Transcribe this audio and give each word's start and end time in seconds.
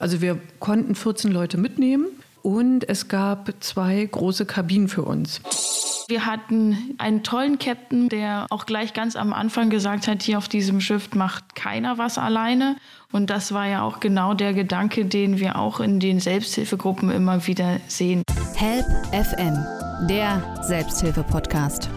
Also 0.00 0.22
wir 0.22 0.40
konnten 0.58 0.94
14 0.94 1.30
Leute 1.30 1.58
mitnehmen 1.58 2.06
und 2.42 2.88
es 2.88 3.08
gab 3.08 3.52
zwei 3.60 4.08
große 4.10 4.46
Kabinen 4.46 4.88
für 4.88 5.02
uns. 5.02 5.42
Wir 6.08 6.26
hatten 6.26 6.96
einen 6.98 7.22
tollen 7.22 7.58
Captain, 7.58 8.08
der 8.08 8.46
auch 8.50 8.66
gleich 8.66 8.94
ganz 8.94 9.14
am 9.14 9.32
Anfang 9.32 9.68
gesagt 9.68 10.08
hat, 10.08 10.22
hier 10.22 10.38
auf 10.38 10.48
diesem 10.48 10.80
Schiff 10.80 11.14
macht 11.14 11.54
keiner 11.54 11.98
was 11.98 12.16
alleine. 12.16 12.76
Und 13.12 13.28
das 13.28 13.52
war 13.52 13.68
ja 13.68 13.82
auch 13.82 14.00
genau 14.00 14.32
der 14.32 14.54
Gedanke, 14.54 15.04
den 15.04 15.38
wir 15.38 15.56
auch 15.56 15.80
in 15.80 16.00
den 16.00 16.18
Selbsthilfegruppen 16.18 17.10
immer 17.10 17.46
wieder 17.46 17.78
sehen. 17.86 18.22
Help 18.56 18.86
FM, 19.12 19.54
der 20.08 20.42
Selbsthilfe-Podcast. 20.62 21.89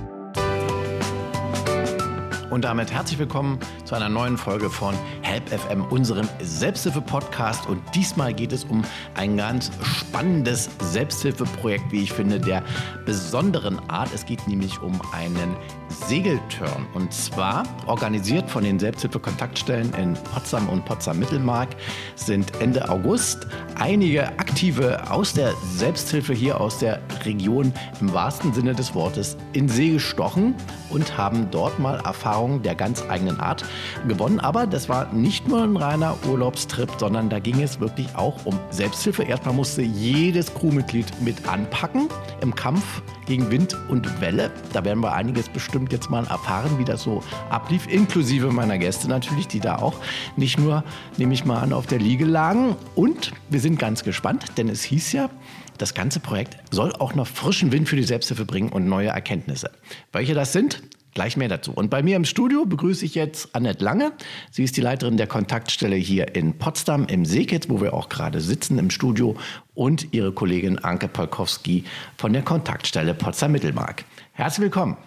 Und 2.53 2.65
damit 2.65 2.93
herzlich 2.93 3.17
willkommen 3.17 3.57
zu 3.83 3.95
einer 3.95 4.09
neuen 4.09 4.37
Folge 4.37 4.69
von 4.69 4.93
Help 5.23 5.49
FM, 5.49 5.85
unserem 5.85 6.29
Selbsthilfe-Podcast. 6.39 7.67
Und 7.67 7.81
diesmal 7.95 8.31
geht 8.31 8.53
es 8.53 8.63
um 8.63 8.83
ein 9.15 9.37
ganz 9.37 9.71
spannendes 9.81 10.69
Selbsthilfeprojekt, 10.79 11.91
wie 11.91 12.03
ich 12.03 12.13
finde, 12.13 12.39
der 12.39 12.61
besonderen 13.07 13.79
Art. 13.89 14.09
Es 14.13 14.23
geht 14.23 14.47
nämlich 14.47 14.79
um 14.83 15.01
einen 15.13 15.57
Segelturn. 15.89 16.85
Und 16.93 17.11
zwar 17.11 17.63
organisiert 17.87 18.47
von 18.51 18.63
den 18.63 18.77
Selbsthilfe-Kontaktstellen 18.77 19.91
in 19.95 20.13
Potsdam 20.13 20.69
und 20.69 20.85
Potsdam-Mittelmark 20.85 21.69
sind 22.15 22.51
Ende 22.61 22.87
August 22.87 23.47
einige 23.79 24.27
Aktive 24.37 25.09
aus 25.09 25.33
der 25.33 25.53
Selbsthilfe 25.75 26.33
hier 26.33 26.61
aus 26.61 26.77
der 26.77 27.01
Region 27.25 27.73
im 27.99 28.13
wahrsten 28.13 28.53
Sinne 28.53 28.75
des 28.75 28.93
Wortes 28.93 29.37
in 29.53 29.67
See 29.67 29.89
gestochen 29.89 30.53
und 30.91 31.17
haben 31.17 31.49
dort 31.49 31.79
mal 31.79 31.99
Erfahrungen 32.05 32.42
der 32.61 32.75
ganz 32.75 33.03
eigenen 33.09 33.39
Art 33.39 33.65
gewonnen. 34.07 34.39
Aber 34.39 34.67
das 34.67 34.89
war 34.89 35.11
nicht 35.13 35.47
nur 35.47 35.63
ein 35.63 35.77
reiner 35.77 36.15
Urlaubstrip, 36.27 36.89
sondern 36.97 37.29
da 37.29 37.39
ging 37.39 37.61
es 37.61 37.79
wirklich 37.79 38.07
auch 38.15 38.45
um 38.45 38.59
Selbsthilfe. 38.69 39.23
Erstmal 39.23 39.53
musste 39.53 39.81
jedes 39.81 40.53
Crewmitglied 40.53 41.05
mit 41.21 41.47
anpacken 41.47 42.09
im 42.41 42.53
Kampf 42.53 43.01
gegen 43.25 43.49
Wind 43.49 43.77
und 43.89 44.21
Welle. 44.21 44.51
Da 44.73 44.83
werden 44.83 45.01
wir 45.01 45.13
einiges 45.13 45.49
bestimmt 45.49 45.91
jetzt 45.91 46.09
mal 46.09 46.25
erfahren, 46.25 46.77
wie 46.77 46.85
das 46.85 47.03
so 47.03 47.23
ablief, 47.49 47.87
inklusive 47.87 48.51
meiner 48.51 48.77
Gäste 48.77 49.07
natürlich, 49.07 49.47
die 49.47 49.59
da 49.59 49.77
auch 49.77 49.95
nicht 50.35 50.59
nur, 50.59 50.83
nehme 51.17 51.33
ich 51.33 51.45
mal 51.45 51.59
an, 51.59 51.73
auf 51.73 51.87
der 51.87 51.99
Liege 51.99 52.25
lagen. 52.25 52.75
Und 52.95 53.31
wir 53.49 53.59
sind 53.59 53.79
ganz 53.79 54.03
gespannt, 54.03 54.45
denn 54.57 54.69
es 54.69 54.83
hieß 54.83 55.13
ja, 55.13 55.29
das 55.77 55.93
ganze 55.93 56.19
Projekt 56.19 56.57
soll 56.71 56.93
auch 56.93 57.15
noch 57.15 57.27
frischen 57.27 57.71
Wind 57.71 57.89
für 57.89 57.95
die 57.95 58.03
Selbsthilfe 58.03 58.45
bringen 58.45 58.69
und 58.69 58.87
neue 58.87 59.09
Erkenntnisse. 59.09 59.71
Welche 60.11 60.33
das 60.33 60.53
sind, 60.53 60.83
Gleich 61.13 61.37
mehr 61.37 61.47
dazu. 61.47 61.71
Und 61.71 61.89
bei 61.89 62.01
mir 62.01 62.15
im 62.15 62.25
Studio 62.25 62.65
begrüße 62.65 63.05
ich 63.05 63.13
jetzt 63.13 63.55
Annette 63.55 63.83
Lange. 63.83 64.13
Sie 64.49 64.63
ist 64.63 64.77
die 64.77 64.81
Leiterin 64.81 65.17
der 65.17 65.27
Kontaktstelle 65.27 65.95
hier 65.95 66.35
in 66.35 66.57
Potsdam 66.57 67.05
im 67.05 67.25
Seekitz, 67.25 67.69
wo 67.69 67.81
wir 67.81 67.93
auch 67.93 68.09
gerade 68.09 68.41
sitzen 68.41 68.79
im 68.79 68.89
Studio, 68.89 69.35
und 69.75 70.13
ihre 70.13 70.31
Kollegin 70.31 70.79
Anke 70.79 71.07
Polkowski 71.07 71.83
von 72.17 72.33
der 72.33 72.41
Kontaktstelle 72.41 73.13
Potsdam-Mittelmark. 73.13 74.05
Herzlich 74.31 74.63
willkommen. 74.63 74.97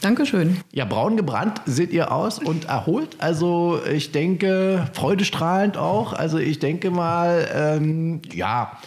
Dankeschön. 0.00 0.60
Ja, 0.72 0.84
braun 0.84 1.16
gebrannt 1.16 1.60
seht 1.64 1.92
ihr 1.92 2.10
aus 2.10 2.40
und 2.40 2.64
erholt. 2.64 3.16
Also 3.20 3.80
ich 3.88 4.10
denke, 4.10 4.90
freudestrahlend 4.94 5.76
auch. 5.76 6.12
Also 6.12 6.38
ich 6.38 6.58
denke 6.58 6.90
mal, 6.90 7.48
ähm, 7.54 8.20
ja, 8.32 8.78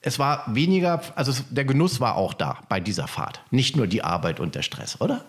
es 0.00 0.18
war 0.18 0.44
weniger, 0.52 1.00
also 1.14 1.32
der 1.50 1.64
Genuss 1.64 2.00
war 2.00 2.16
auch 2.16 2.34
da 2.34 2.58
bei 2.68 2.80
dieser 2.80 3.06
Fahrt. 3.06 3.40
Nicht 3.52 3.76
nur 3.76 3.86
die 3.86 4.02
Arbeit 4.02 4.40
und 4.40 4.56
der 4.56 4.62
Stress, 4.62 5.00
oder? 5.00 5.24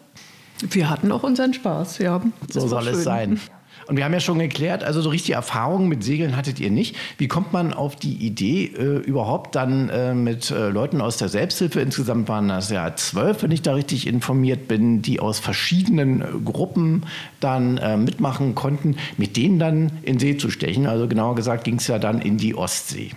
Wir 0.69 0.89
hatten 0.89 1.11
auch 1.11 1.23
unseren 1.23 1.53
Spaß, 1.53 1.99
ja. 1.99 2.21
So 2.49 2.67
soll 2.67 2.83
schön. 2.83 2.93
es 2.93 3.03
sein. 3.03 3.39
Und 3.87 3.97
wir 3.97 4.05
haben 4.05 4.13
ja 4.13 4.19
schon 4.19 4.39
geklärt, 4.39 4.83
also 4.83 5.01
so 5.01 5.09
richtige 5.09 5.35
Erfahrungen 5.35 5.87
mit 5.87 6.03
Segeln 6.03 6.35
hattet 6.35 6.59
ihr 6.59 6.71
nicht. 6.71 6.95
Wie 7.17 7.27
kommt 7.27 7.53
man 7.53 7.73
auf 7.73 7.95
die 7.95 8.15
Idee, 8.15 8.65
äh, 8.65 8.97
überhaupt 8.99 9.55
dann 9.55 9.89
äh, 9.89 10.15
mit 10.15 10.49
äh, 10.49 10.69
Leuten 10.69 11.01
aus 11.01 11.17
der 11.17 11.29
Selbsthilfe, 11.29 11.81
insgesamt 11.81 12.27
waren 12.27 12.47
das 12.47 12.71
ja 12.71 12.95
zwölf, 12.95 13.43
wenn 13.43 13.51
ich 13.51 13.61
da 13.61 13.73
richtig 13.75 14.07
informiert 14.07 14.67
bin, 14.67 15.01
die 15.01 15.19
aus 15.19 15.39
verschiedenen 15.39 16.21
äh, 16.21 16.25
Gruppen 16.43 17.03
dann 17.39 17.77
äh, 17.77 17.97
mitmachen 17.97 18.55
konnten, 18.55 18.95
mit 19.17 19.37
denen 19.37 19.59
dann 19.59 19.91
in 20.01 20.17
See 20.17 20.37
zu 20.37 20.49
stechen? 20.49 20.87
Also 20.87 21.07
genauer 21.07 21.35
gesagt 21.35 21.63
ging 21.63 21.75
es 21.75 21.87
ja 21.87 21.99
dann 21.99 22.21
in 22.21 22.37
die 22.37 22.55
Ostsee. 22.55 23.11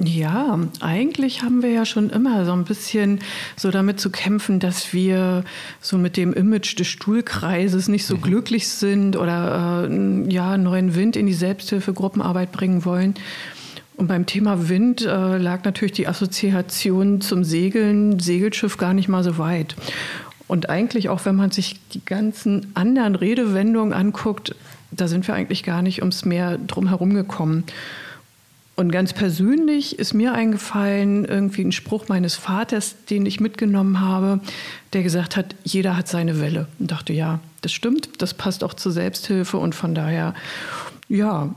Ja, 0.00 0.60
eigentlich 0.78 1.42
haben 1.42 1.62
wir 1.62 1.70
ja 1.70 1.84
schon 1.84 2.10
immer 2.10 2.44
so 2.44 2.52
ein 2.52 2.64
bisschen 2.64 3.18
so 3.56 3.72
damit 3.72 3.98
zu 3.98 4.10
kämpfen, 4.10 4.60
dass 4.60 4.92
wir 4.92 5.44
so 5.80 5.98
mit 5.98 6.16
dem 6.16 6.32
Image 6.32 6.78
des 6.78 6.86
Stuhlkreises 6.86 7.88
nicht 7.88 8.06
so 8.06 8.16
mhm. 8.16 8.22
glücklich 8.22 8.68
sind 8.68 9.16
oder 9.16 9.88
äh, 9.90 10.32
ja 10.32 10.56
neuen 10.56 10.94
Wind 10.94 11.16
in 11.16 11.26
die 11.26 11.34
Selbsthilfegruppenarbeit 11.34 12.52
bringen 12.52 12.84
wollen. 12.84 13.14
Und 13.96 14.06
beim 14.06 14.26
Thema 14.26 14.68
Wind 14.68 15.04
äh, 15.04 15.38
lag 15.38 15.64
natürlich 15.64 15.92
die 15.92 16.06
Assoziation 16.06 17.20
zum 17.20 17.42
Segeln, 17.42 18.20
Segelschiff 18.20 18.76
gar 18.76 18.94
nicht 18.94 19.08
mal 19.08 19.24
so 19.24 19.38
weit. 19.38 19.74
Und 20.46 20.70
eigentlich 20.70 21.08
auch, 21.08 21.24
wenn 21.24 21.34
man 21.34 21.50
sich 21.50 21.80
die 21.92 22.04
ganzen 22.04 22.70
anderen 22.74 23.16
Redewendungen 23.16 23.92
anguckt, 23.92 24.54
da 24.92 25.08
sind 25.08 25.26
wir 25.26 25.34
eigentlich 25.34 25.64
gar 25.64 25.82
nicht 25.82 26.00
ums 26.00 26.24
Meer 26.24 26.56
drum 26.58 26.88
herum 26.88 27.12
gekommen. 27.12 27.64
Und 28.78 28.92
ganz 28.92 29.12
persönlich 29.12 29.98
ist 29.98 30.14
mir 30.14 30.34
eingefallen, 30.34 31.24
irgendwie 31.24 31.64
ein 31.64 31.72
Spruch 31.72 32.06
meines 32.06 32.36
Vaters, 32.36 32.94
den 33.10 33.26
ich 33.26 33.40
mitgenommen 33.40 34.00
habe, 34.00 34.38
der 34.92 35.02
gesagt 35.02 35.36
hat, 35.36 35.56
jeder 35.64 35.96
hat 35.96 36.06
seine 36.06 36.40
Welle. 36.40 36.68
Und 36.78 36.92
dachte, 36.92 37.12
ja, 37.12 37.40
das 37.62 37.72
stimmt, 37.72 38.22
das 38.22 38.34
passt 38.34 38.62
auch 38.62 38.74
zur 38.74 38.92
Selbsthilfe. 38.92 39.56
Und 39.56 39.74
von 39.74 39.96
daher, 39.96 40.32
ja, 41.08 41.52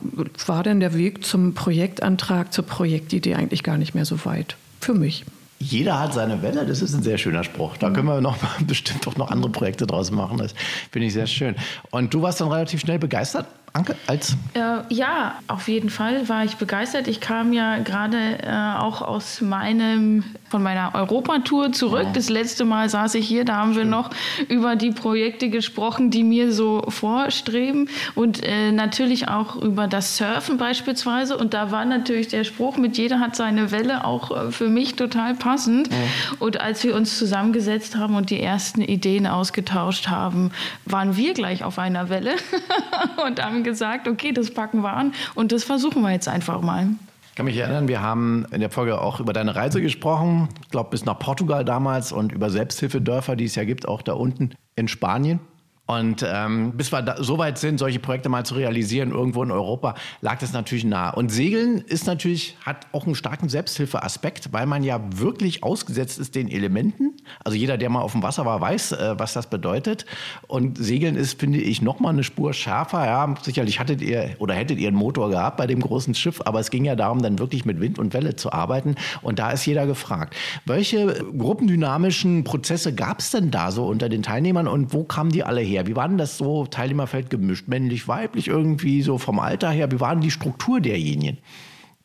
war 0.47 0.63
dann 0.63 0.79
der 0.79 0.95
Weg 0.95 1.23
zum 1.23 1.53
Projektantrag, 1.53 2.51
zur 2.51 2.65
Projektidee 2.65 3.35
eigentlich 3.35 3.61
gar 3.61 3.77
nicht 3.77 3.93
mehr 3.93 4.05
so 4.05 4.25
weit. 4.25 4.55
Für 4.79 4.95
mich. 4.95 5.23
Jeder 5.59 5.99
hat 5.99 6.15
seine 6.15 6.41
Welle, 6.41 6.65
das 6.65 6.81
ist 6.81 6.95
ein 6.95 7.03
sehr 7.03 7.19
schöner 7.19 7.43
Spruch. 7.43 7.77
Da 7.77 7.91
können 7.91 8.07
wir 8.07 8.19
noch 8.19 8.37
bestimmt 8.65 9.07
auch 9.07 9.15
noch 9.15 9.29
andere 9.29 9.51
Projekte 9.51 9.85
draus 9.85 10.09
machen. 10.09 10.39
Das 10.39 10.55
finde 10.89 11.05
ich 11.05 11.13
sehr 11.13 11.27
schön. 11.27 11.53
Und 11.91 12.15
du 12.15 12.23
warst 12.23 12.41
dann 12.41 12.47
relativ 12.47 12.79
schnell 12.79 12.97
begeistert 12.97 13.45
Anke, 13.73 13.95
als? 14.05 14.35
Äh, 14.53 14.93
ja, 14.93 15.35
auf 15.47 15.69
jeden 15.69 15.89
Fall 15.89 16.27
war 16.27 16.43
ich 16.43 16.57
begeistert. 16.57 17.07
Ich 17.07 17.21
kam 17.21 17.53
ja 17.53 17.77
gerade 17.77 18.17
äh, 18.43 18.77
auch 18.77 19.01
aus 19.01 19.39
meinem, 19.39 20.25
von 20.49 20.61
meiner 20.61 20.93
Europatour 20.93 21.71
zurück. 21.71 22.07
Oh. 22.09 22.13
Das 22.13 22.27
letzte 22.27 22.65
Mal 22.65 22.89
saß 22.89 23.15
ich 23.15 23.25
hier, 23.25 23.45
da 23.45 23.55
haben 23.55 23.73
Schön. 23.73 23.83
wir 23.83 23.89
noch 23.89 24.09
über 24.49 24.75
die 24.75 24.91
Projekte 24.91 25.49
gesprochen, 25.49 26.11
die 26.11 26.25
mir 26.25 26.51
so 26.51 26.83
vorstreben 26.89 27.87
und 28.13 28.43
äh, 28.43 28.73
natürlich 28.73 29.29
auch 29.29 29.55
über 29.55 29.87
das 29.87 30.17
Surfen 30.17 30.57
beispielsweise. 30.57 31.37
Und 31.37 31.53
da 31.53 31.71
war 31.71 31.85
natürlich 31.85 32.27
der 32.27 32.43
Spruch, 32.43 32.75
mit 32.75 32.97
jeder 32.97 33.21
hat 33.21 33.37
seine 33.37 33.71
Welle 33.71 34.03
auch 34.03 34.31
äh, 34.31 34.51
für 34.51 34.67
mich 34.67 34.97
total 34.97 35.33
passend. 35.33 35.89
Oh. 35.89 36.45
Und 36.45 36.59
als 36.59 36.83
wir 36.83 36.93
uns 36.93 37.17
zusammengesetzt 37.17 37.95
haben 37.95 38.15
und 38.15 38.31
die 38.31 38.41
ersten 38.41 38.81
Ideen 38.81 39.27
ausgetauscht 39.27 40.09
haben, 40.09 40.51
waren 40.83 41.15
wir 41.15 41.33
gleich 41.33 41.63
auf 41.63 41.79
einer 41.79 42.09
Welle 42.09 42.31
und 43.25 43.41
haben 43.41 43.60
gesagt, 43.63 44.07
okay, 44.07 44.31
das 44.31 44.51
packen 44.51 44.81
wir 44.81 44.93
an 44.93 45.13
und 45.35 45.51
das 45.51 45.63
versuchen 45.63 46.01
wir 46.01 46.11
jetzt 46.11 46.27
einfach 46.27 46.61
mal. 46.61 46.87
Ich 47.29 47.35
kann 47.35 47.45
mich 47.45 47.55
erinnern, 47.57 47.87
wir 47.87 48.01
haben 48.01 48.45
in 48.51 48.59
der 48.59 48.69
Folge 48.69 48.99
auch 48.99 49.19
über 49.19 49.31
deine 49.31 49.55
Reise 49.55 49.81
gesprochen, 49.81 50.49
ich 50.63 50.69
glaube 50.69 50.89
bis 50.89 51.05
nach 51.05 51.17
Portugal 51.17 51.63
damals 51.63 52.11
und 52.11 52.33
über 52.33 52.49
Selbsthilfedörfer, 52.49 53.37
die 53.37 53.45
es 53.45 53.55
ja 53.55 53.63
gibt, 53.63 53.87
auch 53.87 54.01
da 54.01 54.13
unten 54.13 54.51
in 54.75 54.87
Spanien. 54.87 55.39
Und 55.87 56.25
ähm, 56.25 56.71
bis 56.77 56.93
wir 56.93 57.01
da, 57.01 57.21
so 57.21 57.37
weit 57.37 57.57
sind, 57.57 57.77
solche 57.77 57.99
Projekte 57.99 58.29
mal 58.29 58.45
zu 58.45 58.53
realisieren, 58.53 59.11
irgendwo 59.11 59.43
in 59.43 59.51
Europa, 59.51 59.95
lag 60.21 60.39
das 60.39 60.53
natürlich 60.53 60.85
nahe. 60.85 61.13
Und 61.15 61.33
Segeln 61.33 61.79
ist 61.79 62.07
natürlich, 62.07 62.55
hat 62.65 62.87
auch 62.93 63.05
einen 63.05 63.15
starken 63.15 63.49
Selbsthilfeaspekt, 63.49 64.53
weil 64.53 64.67
man 64.67 64.83
ja 64.83 65.01
wirklich 65.13 65.63
ausgesetzt 65.63 66.17
ist 66.17 66.35
den 66.35 66.49
Elementen. 66.49 67.17
Also 67.43 67.57
jeder, 67.57 67.77
der 67.77 67.89
mal 67.89 67.99
auf 67.99 68.13
dem 68.13 68.23
Wasser 68.23 68.45
war, 68.45 68.61
weiß, 68.61 68.93
äh, 68.93 69.15
was 69.17 69.33
das 69.33 69.49
bedeutet. 69.49 70.05
Und 70.47 70.77
Segeln 70.77 71.17
ist, 71.17 71.37
finde 71.37 71.59
ich, 71.59 71.81
noch 71.81 71.99
mal 71.99 72.09
eine 72.09 72.23
Spur 72.23 72.53
schärfer. 72.53 73.05
Ja, 73.05 73.33
sicherlich 73.41 73.79
hattet 73.79 74.01
ihr 74.01 74.35
oder 74.39 74.53
hättet 74.53 74.79
ihr 74.79 74.87
einen 74.87 74.97
Motor 74.97 75.29
gehabt 75.29 75.57
bei 75.57 75.67
dem 75.67 75.81
großen 75.81 76.15
Schiff, 76.15 76.41
aber 76.45 76.61
es 76.61 76.69
ging 76.69 76.85
ja 76.85 76.95
darum, 76.95 77.21
dann 77.21 77.37
wirklich 77.37 77.65
mit 77.65 77.81
Wind 77.81 77.99
und 77.99 78.13
Welle 78.13 78.37
zu 78.37 78.53
arbeiten. 78.53 78.95
Und 79.21 79.39
da 79.39 79.51
ist 79.51 79.65
jeder 79.65 79.85
gefragt. 79.87 80.37
Welche 80.65 81.25
gruppendynamischen 81.37 82.45
Prozesse 82.45 82.95
gab 82.95 83.19
es 83.19 83.31
denn 83.31 83.51
da 83.51 83.71
so 83.71 83.85
unter 83.87 84.07
den 84.07 84.23
Teilnehmern 84.23 84.69
und 84.69 84.93
wo 84.93 85.03
kamen 85.03 85.31
die 85.31 85.43
alle 85.43 85.59
her? 85.59 85.80
Her? 85.81 85.87
Wie 85.87 85.95
war 85.95 86.07
denn 86.07 86.17
das 86.17 86.37
so 86.37 86.65
Teilnehmerfeld 86.65 87.29
gemischt? 87.29 87.67
Männlich, 87.67 88.07
weiblich 88.07 88.47
irgendwie, 88.47 89.01
so 89.01 89.17
vom 89.17 89.39
Alter 89.39 89.69
her? 89.69 89.91
Wie 89.91 89.99
war 89.99 90.13
denn 90.13 90.21
die 90.21 90.31
Struktur 90.31 90.79
derjenigen, 90.81 91.37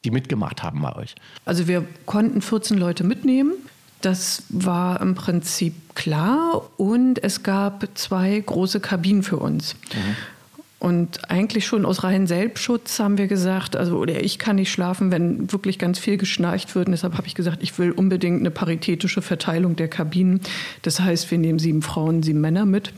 die 0.05 0.11
mitgemacht 0.11 0.63
haben 0.63 0.83
bei 0.83 0.95
euch? 0.97 1.15
Also 1.45 1.69
wir 1.69 1.85
konnten 2.05 2.43
14 2.43 2.79
Leute 2.79 3.05
mitnehmen. 3.05 3.53
Das 4.01 4.45
war 4.49 5.01
im 5.01 5.15
Prinzip 5.15 5.75
klar. 5.95 6.63
Und 6.77 7.23
es 7.23 7.43
gab 7.43 7.87
zwei 7.95 8.43
große 8.45 8.81
Kabinen 8.81 9.23
für 9.23 9.39
uns. 9.39 9.75
Mhm. 9.95 10.17
Und 10.79 11.31
eigentlich 11.31 11.67
schon 11.67 11.87
aus 11.87 12.05
reinem 12.05 12.27
Selbstschutz 12.27 12.99
haben 13.01 13.17
wir 13.17 13.29
gesagt, 13.29 13.77
also 13.77 13.97
oder 13.97 14.23
ich 14.23 14.39
kann 14.39 14.57
nicht 14.57 14.71
schlafen, 14.71 15.11
wenn 15.11 15.51
wirklich 15.51 15.79
ganz 15.79 15.99
viel 15.99 16.19
geschnarcht 16.19 16.75
wird. 16.75 16.87
Und 16.87 16.93
deshalb 16.93 17.17
habe 17.17 17.27
ich 17.27 17.35
gesagt, 17.35 17.63
ich 17.63 17.79
will 17.79 17.93
unbedingt 17.93 18.41
eine 18.41 18.51
paritätische 18.51 19.23
Verteilung 19.23 19.77
der 19.77 19.89
Kabinen. 19.89 20.41
Das 20.83 21.01
heißt, 21.01 21.31
wir 21.31 21.39
nehmen 21.39 21.59
sieben 21.59 21.81
Frauen, 21.81 22.23
sieben 22.23 22.43
Männer 22.43 22.67
mit 22.67 22.93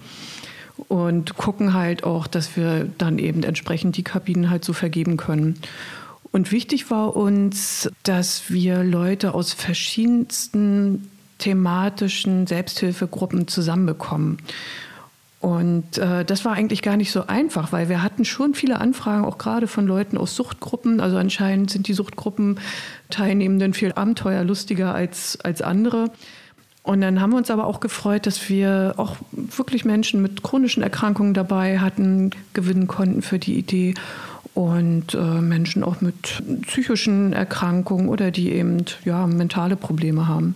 und 0.89 1.37
gucken 1.37 1.75
halt 1.75 2.05
auch, 2.05 2.27
dass 2.27 2.57
wir 2.57 2.89
dann 2.99 3.19
eben 3.19 3.43
entsprechend 3.43 3.97
die 3.97 4.05
Kabinen 4.05 4.51
halt 4.51 4.65
so 4.65 4.73
vergeben 4.73 5.17
können. 5.17 5.59
Und 6.31 6.53
wichtig 6.53 6.91
war 6.91 7.17
uns, 7.17 7.91
dass 8.03 8.51
wir 8.51 8.85
Leute 8.85 9.35
aus 9.35 9.53
verschiedensten 9.53 11.11
thematischen 11.39 12.47
Selbsthilfegruppen 12.47 13.49
zusammenbekommen. 13.49 14.39
Und 15.41 15.99
äh, 15.99 16.25
das 16.25 16.45
war 16.45 16.53
eigentlich 16.53 16.83
gar 16.83 16.97
nicht 16.97 17.13
so 17.13 17.29
einfach, 17.29 17.71
weil 17.71 17.89
wir 17.89 18.03
hatten 18.03 18.25
schon 18.25 18.55
viele 18.55 18.81
Anfragen, 18.81 19.25
auch 19.25 19.39
gerade 19.39 19.69
von 19.69 19.87
Leuten 19.87 20.19
aus 20.19 20.35
Suchtgruppen. 20.35 21.01
Also 21.01 21.17
anscheinend 21.17 21.71
sind 21.71 21.87
die 21.87 21.95
Suchtgruppen-Teilnehmenden 21.95 23.73
viel 23.73 23.93
abenteuerlustiger 23.93 24.93
als, 24.95 25.39
als 25.41 25.63
andere. 25.63 26.11
Und 26.89 27.03
dann 27.03 27.21
haben 27.21 27.33
wir 27.33 27.37
uns 27.37 27.51
aber 27.51 27.67
auch 27.67 27.81
gefreut, 27.81 28.27
dass 28.27 28.49
wir 28.49 28.95
auch 28.97 29.17
wirklich 29.33 29.85
Menschen 29.85 30.23
mit 30.23 30.43
chronischen 30.43 30.83
Erkrankungen 30.83 31.35
dabei 31.35 31.81
hatten, 31.81 32.31
gewinnen 32.55 32.87
konnten 32.87 33.21
für 33.21 33.39
die 33.39 33.59
Idee. 33.59 33.93
Und 34.55 35.13
äh, 35.13 35.19
Menschen 35.19 35.85
auch 35.85 36.01
mit 36.01 36.43
psychischen 36.63 37.35
Erkrankungen 37.35 38.09
oder 38.09 38.31
die 38.31 38.53
eben 38.53 38.87
ja, 39.05 39.27
mentale 39.27 39.77
Probleme 39.77 40.29
haben. 40.29 40.55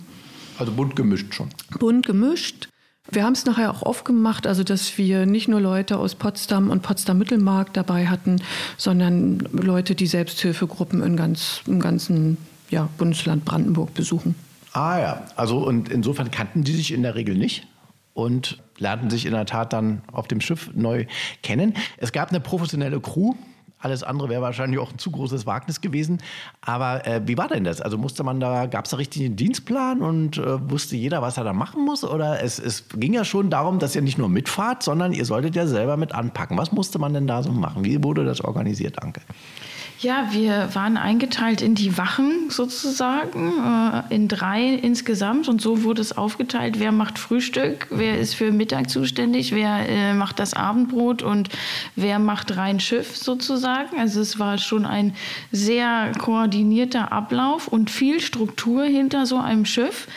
Also 0.57 0.71
bunt 0.71 0.95
gemischt 0.95 1.35
schon. 1.35 1.49
Bunt 1.77 2.07
gemischt. 2.07 2.67
Wir 3.11 3.25
haben 3.25 3.33
es 3.33 3.45
nachher 3.45 3.69
auch 3.69 3.83
aufgemacht, 3.83 4.47
also 4.47 4.63
dass 4.63 4.97
wir 4.97 5.27
nicht 5.27 5.47
nur 5.47 5.61
Leute 5.61 5.99
aus 5.99 6.15
Potsdam 6.15 6.71
und 6.71 6.81
Potsdam-Mittelmark 6.81 7.73
dabei 7.73 8.07
hatten, 8.07 8.41
sondern 8.77 9.37
Leute, 9.51 9.93
die 9.93 10.07
Selbsthilfegruppen 10.07 11.03
in 11.03 11.15
ganz, 11.15 11.61
im 11.67 11.79
ganzen 11.79 12.37
ja, 12.71 12.89
Bundesland 12.97 13.45
Brandenburg 13.45 13.93
besuchen. 13.93 14.33
Ah 14.73 14.99
ja, 14.99 15.25
also 15.35 15.59
und 15.59 15.89
insofern 15.89 16.31
kannten 16.31 16.63
die 16.63 16.73
sich 16.73 16.91
in 16.91 17.03
der 17.03 17.15
Regel 17.15 17.35
nicht 17.35 17.67
und 18.13 18.61
lernten 18.77 19.09
sich 19.09 19.25
in 19.25 19.33
der 19.33 19.45
Tat 19.45 19.71
dann 19.71 20.01
auf 20.11 20.27
dem 20.27 20.41
Schiff 20.41 20.71
neu 20.73 21.05
kennen. 21.43 21.75
Es 21.97 22.11
gab 22.11 22.29
eine 22.29 22.39
professionelle 22.39 22.99
Crew, 22.99 23.35
alles 23.83 24.01
andere 24.01 24.29
wäre 24.29 24.41
wahrscheinlich 24.41 24.79
auch 24.79 24.93
ein 24.93 24.97
zu 24.97 25.11
großes 25.11 25.45
Wagnis 25.45 25.81
gewesen. 25.81 26.19
Aber 26.61 27.05
äh, 27.05 27.21
wie 27.25 27.37
war 27.37 27.49
denn 27.49 27.65
das? 27.65 27.81
Also 27.81 27.97
musste 27.97 28.23
man 28.23 28.39
da, 28.39 28.65
gab 28.65 28.85
es 28.85 28.91
da 28.91 28.97
richtig 28.97 29.25
einen 29.25 29.35
Dienstplan 29.35 30.01
und 30.01 30.37
äh, 30.37 30.69
wusste 30.71 30.95
jeder, 30.95 31.21
was 31.21 31.37
er 31.37 31.43
da 31.43 31.51
machen 31.51 31.83
muss? 31.83 32.05
Oder 32.05 32.41
es, 32.41 32.59
es 32.59 32.87
ging 32.95 33.13
ja 33.13 33.25
schon 33.25 33.49
darum, 33.49 33.79
dass 33.79 33.93
ihr 33.93 34.01
nicht 34.01 34.17
nur 34.17 34.29
mitfahrt, 34.29 34.83
sondern 34.83 35.11
ihr 35.11 35.25
solltet 35.25 35.57
ja 35.57 35.67
selber 35.67 35.97
mit 35.97 36.15
anpacken. 36.15 36.57
Was 36.57 36.71
musste 36.71 36.97
man 36.97 37.13
denn 37.13 37.27
da 37.27 37.43
so 37.43 37.51
machen? 37.51 37.83
Wie 37.83 38.01
wurde 38.01 38.23
das 38.23 38.39
organisiert, 38.39 39.03
Anke? 39.03 39.19
Ja, 40.03 40.27
wir 40.31 40.75
waren 40.75 40.97
eingeteilt 40.97 41.61
in 41.61 41.75
die 41.75 41.97
Wachen 41.97 42.49
sozusagen, 42.49 43.53
äh, 44.09 44.13
in 44.13 44.27
drei 44.27 44.73
insgesamt. 44.73 45.47
Und 45.47 45.61
so 45.61 45.83
wurde 45.83 46.01
es 46.01 46.17
aufgeteilt, 46.17 46.81
wer 46.81 46.91
macht 46.91 47.17
Frühstück, 47.17 47.87
wer 47.89 48.19
ist 48.19 48.33
für 48.33 48.51
Mittag 48.51 48.89
zuständig, 48.89 49.55
wer 49.55 49.87
äh, 49.87 50.13
macht 50.13 50.39
das 50.39 50.55
Abendbrot 50.55 51.23
und 51.23 51.47
wer 51.95 52.19
macht 52.19 52.57
rein 52.57 52.81
Schiff 52.81 53.15
sozusagen. 53.15 53.97
Also 53.97 54.19
es 54.19 54.39
war 54.39 54.57
schon 54.57 54.85
ein 54.85 55.15
sehr 55.53 56.11
koordinierter 56.19 57.13
Ablauf 57.13 57.69
und 57.69 57.89
viel 57.89 58.19
Struktur 58.19 58.83
hinter 58.83 59.25
so 59.25 59.37
einem 59.37 59.63
Schiff. 59.63 60.09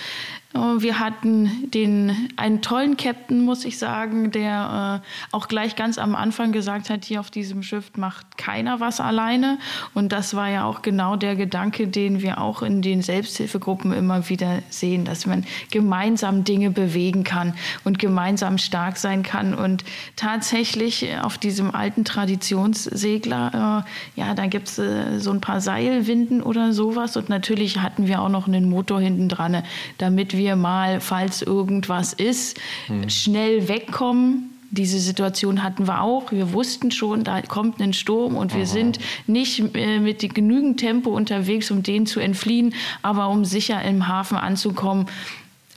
Äh, 0.56 0.82
wir 0.82 0.98
hatten 0.98 1.70
den, 1.70 2.28
einen 2.36 2.62
tollen 2.62 2.96
Captain, 2.96 3.44
muss 3.44 3.64
ich 3.64 3.78
sagen, 3.78 4.30
der 4.30 5.02
äh, 5.02 5.36
auch 5.36 5.48
gleich 5.48 5.76
ganz 5.76 5.98
am 5.98 6.14
Anfang 6.14 6.52
gesagt 6.52 6.90
hat, 6.90 7.04
hier 7.04 7.20
auf 7.20 7.30
diesem 7.30 7.62
Schiff 7.62 7.92
macht 7.96 8.38
keiner 8.38 8.80
was 8.80 9.00
alleine. 9.00 9.58
Und 9.94 10.12
das 10.12 10.34
war 10.34 10.48
ja 10.48 10.64
auch 10.64 10.82
genau 10.82 11.16
der 11.16 11.36
Gedanke, 11.36 11.88
den 11.88 12.22
wir 12.22 12.40
auch 12.40 12.62
in 12.62 12.82
den 12.82 13.02
Selbsthilfegruppen 13.02 13.92
immer 13.92 14.28
wieder 14.28 14.62
sehen, 14.70 15.04
dass 15.04 15.26
man 15.26 15.44
gemeinsam 15.70 16.44
Dinge 16.44 16.70
bewegen 16.70 17.24
kann 17.24 17.54
und 17.84 17.98
gemeinsam 17.98 18.58
stark 18.58 18.96
sein 18.96 19.22
kann. 19.22 19.54
Und 19.54 19.84
tatsächlich 20.16 21.06
auf 21.22 21.38
diesem 21.38 21.74
alten 21.74 22.04
Traditionssegler, 22.04 23.84
äh, 24.16 24.20
ja, 24.20 24.34
da 24.34 24.46
gibt 24.46 24.68
es 24.68 24.78
äh, 24.78 25.18
so 25.18 25.30
ein 25.30 25.40
paar 25.40 25.60
Seilwinden 25.60 26.42
oder 26.42 26.72
sowas. 26.72 27.16
Und 27.16 27.28
natürlich 27.28 27.78
hatten 27.78 28.06
wir 28.06 28.22
auch 28.22 28.28
noch 28.28 28.46
einen 28.46 28.68
Motor 28.68 29.00
hinten 29.00 29.28
dran, 29.28 29.62
damit 29.98 30.36
wir 30.36 30.45
wir 30.46 30.56
mal, 30.56 31.00
falls 31.00 31.42
irgendwas 31.42 32.12
ist, 32.12 32.58
hm. 32.86 33.10
schnell 33.10 33.68
wegkommen. 33.68 34.50
Diese 34.70 34.98
Situation 34.98 35.62
hatten 35.62 35.86
wir 35.86 36.02
auch. 36.02 36.32
Wir 36.32 36.52
wussten 36.52 36.90
schon, 36.90 37.24
da 37.24 37.40
kommt 37.42 37.80
ein 37.80 37.92
Sturm 37.92 38.36
und 38.36 38.52
wir 38.52 38.62
Aha. 38.62 38.66
sind 38.66 38.98
nicht 39.26 39.62
äh, 39.74 39.98
mit 39.98 40.34
genügend 40.34 40.78
Tempo 40.78 41.10
unterwegs, 41.10 41.70
um 41.70 41.82
den 41.82 42.06
zu 42.06 42.20
entfliehen, 42.20 42.74
aber 43.02 43.28
um 43.28 43.44
sicher 43.44 43.82
im 43.82 44.08
Hafen 44.08 44.36
anzukommen, 44.36 45.06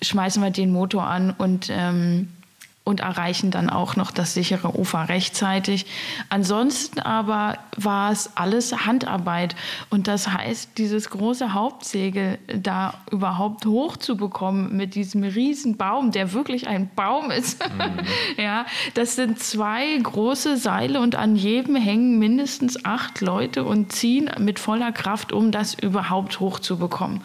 schmeißen 0.02 0.42
wir 0.42 0.52
den 0.52 0.72
Motor 0.72 1.04
an 1.06 1.34
und 1.38 1.70
ähm, 1.72 2.30
und 2.90 3.02
erreichen 3.02 3.52
dann 3.52 3.70
auch 3.70 3.96
noch 3.96 4.10
das 4.10 4.34
sichere 4.34 4.78
Ufer 4.78 5.10
rechtzeitig. 5.10 5.86
Ansonsten 6.30 7.00
aber 7.00 7.60
war 7.78 8.12
es 8.12 8.32
alles 8.36 8.86
Handarbeit. 8.86 9.56
Und 9.92 10.08
das 10.08 10.34
heißt, 10.34 10.72
dieses 10.78 11.12
große 11.12 11.54
Hauptsegel 11.54 12.40
da 12.48 12.96
überhaupt 13.12 13.68
hochzubekommen 13.68 14.76
mit 14.76 14.96
diesem 14.96 15.24
riesen 15.24 15.78
Baum, 15.78 16.12
der 16.12 16.34
wirklich 16.34 16.68
ein 16.68 16.90
Baum 16.96 17.32
ist. 17.32 17.64
Mhm. 17.80 18.00
ja, 18.38 18.66
das 18.96 19.16
sind 19.16 19.40
zwei 19.40 19.96
große 20.02 20.58
Seile 20.58 21.00
und 21.00 21.16
an 21.16 21.36
jedem 21.36 21.76
hängen 21.76 22.18
mindestens 22.18 22.84
acht 22.84 23.22
Leute 23.22 23.64
und 23.64 23.92
ziehen 23.92 24.30
mit 24.40 24.60
voller 24.60 24.92
Kraft, 24.92 25.32
um 25.32 25.52
das 25.52 25.76
überhaupt 25.76 26.40
hochzubekommen. 26.40 27.22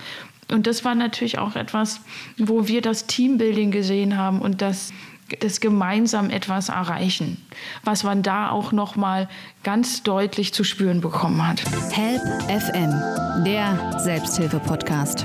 Und 0.51 0.67
das 0.67 0.85
war 0.85 0.95
natürlich 0.95 1.39
auch 1.39 1.57
etwas, 1.57 2.01
wo 2.37 2.69
wir 2.69 2.83
das 2.83 3.07
Teambuilding 3.07 3.71
gesehen 3.71 4.17
haben 4.17 4.41
und 4.41 4.61
das 4.61 4.93
das 5.41 5.61
gemeinsam 5.61 6.31
etwas 6.31 6.69
erreichen, 6.69 7.45
was 7.85 8.05
man 8.05 8.23
da 8.23 8.51
auch 8.51 8.73
noch 8.73 8.97
mal 8.97 9.29
ganz 9.63 10.03
deutlich 10.03 10.53
zu 10.53 10.65
spüren 10.65 11.01
bekommen 11.01 11.47
hat. 11.47 11.63
Help 11.93 12.23
FM, 12.49 13.45
der 13.45 13.99
Selbsthilfe 13.99 14.59
Podcast. 14.59 15.25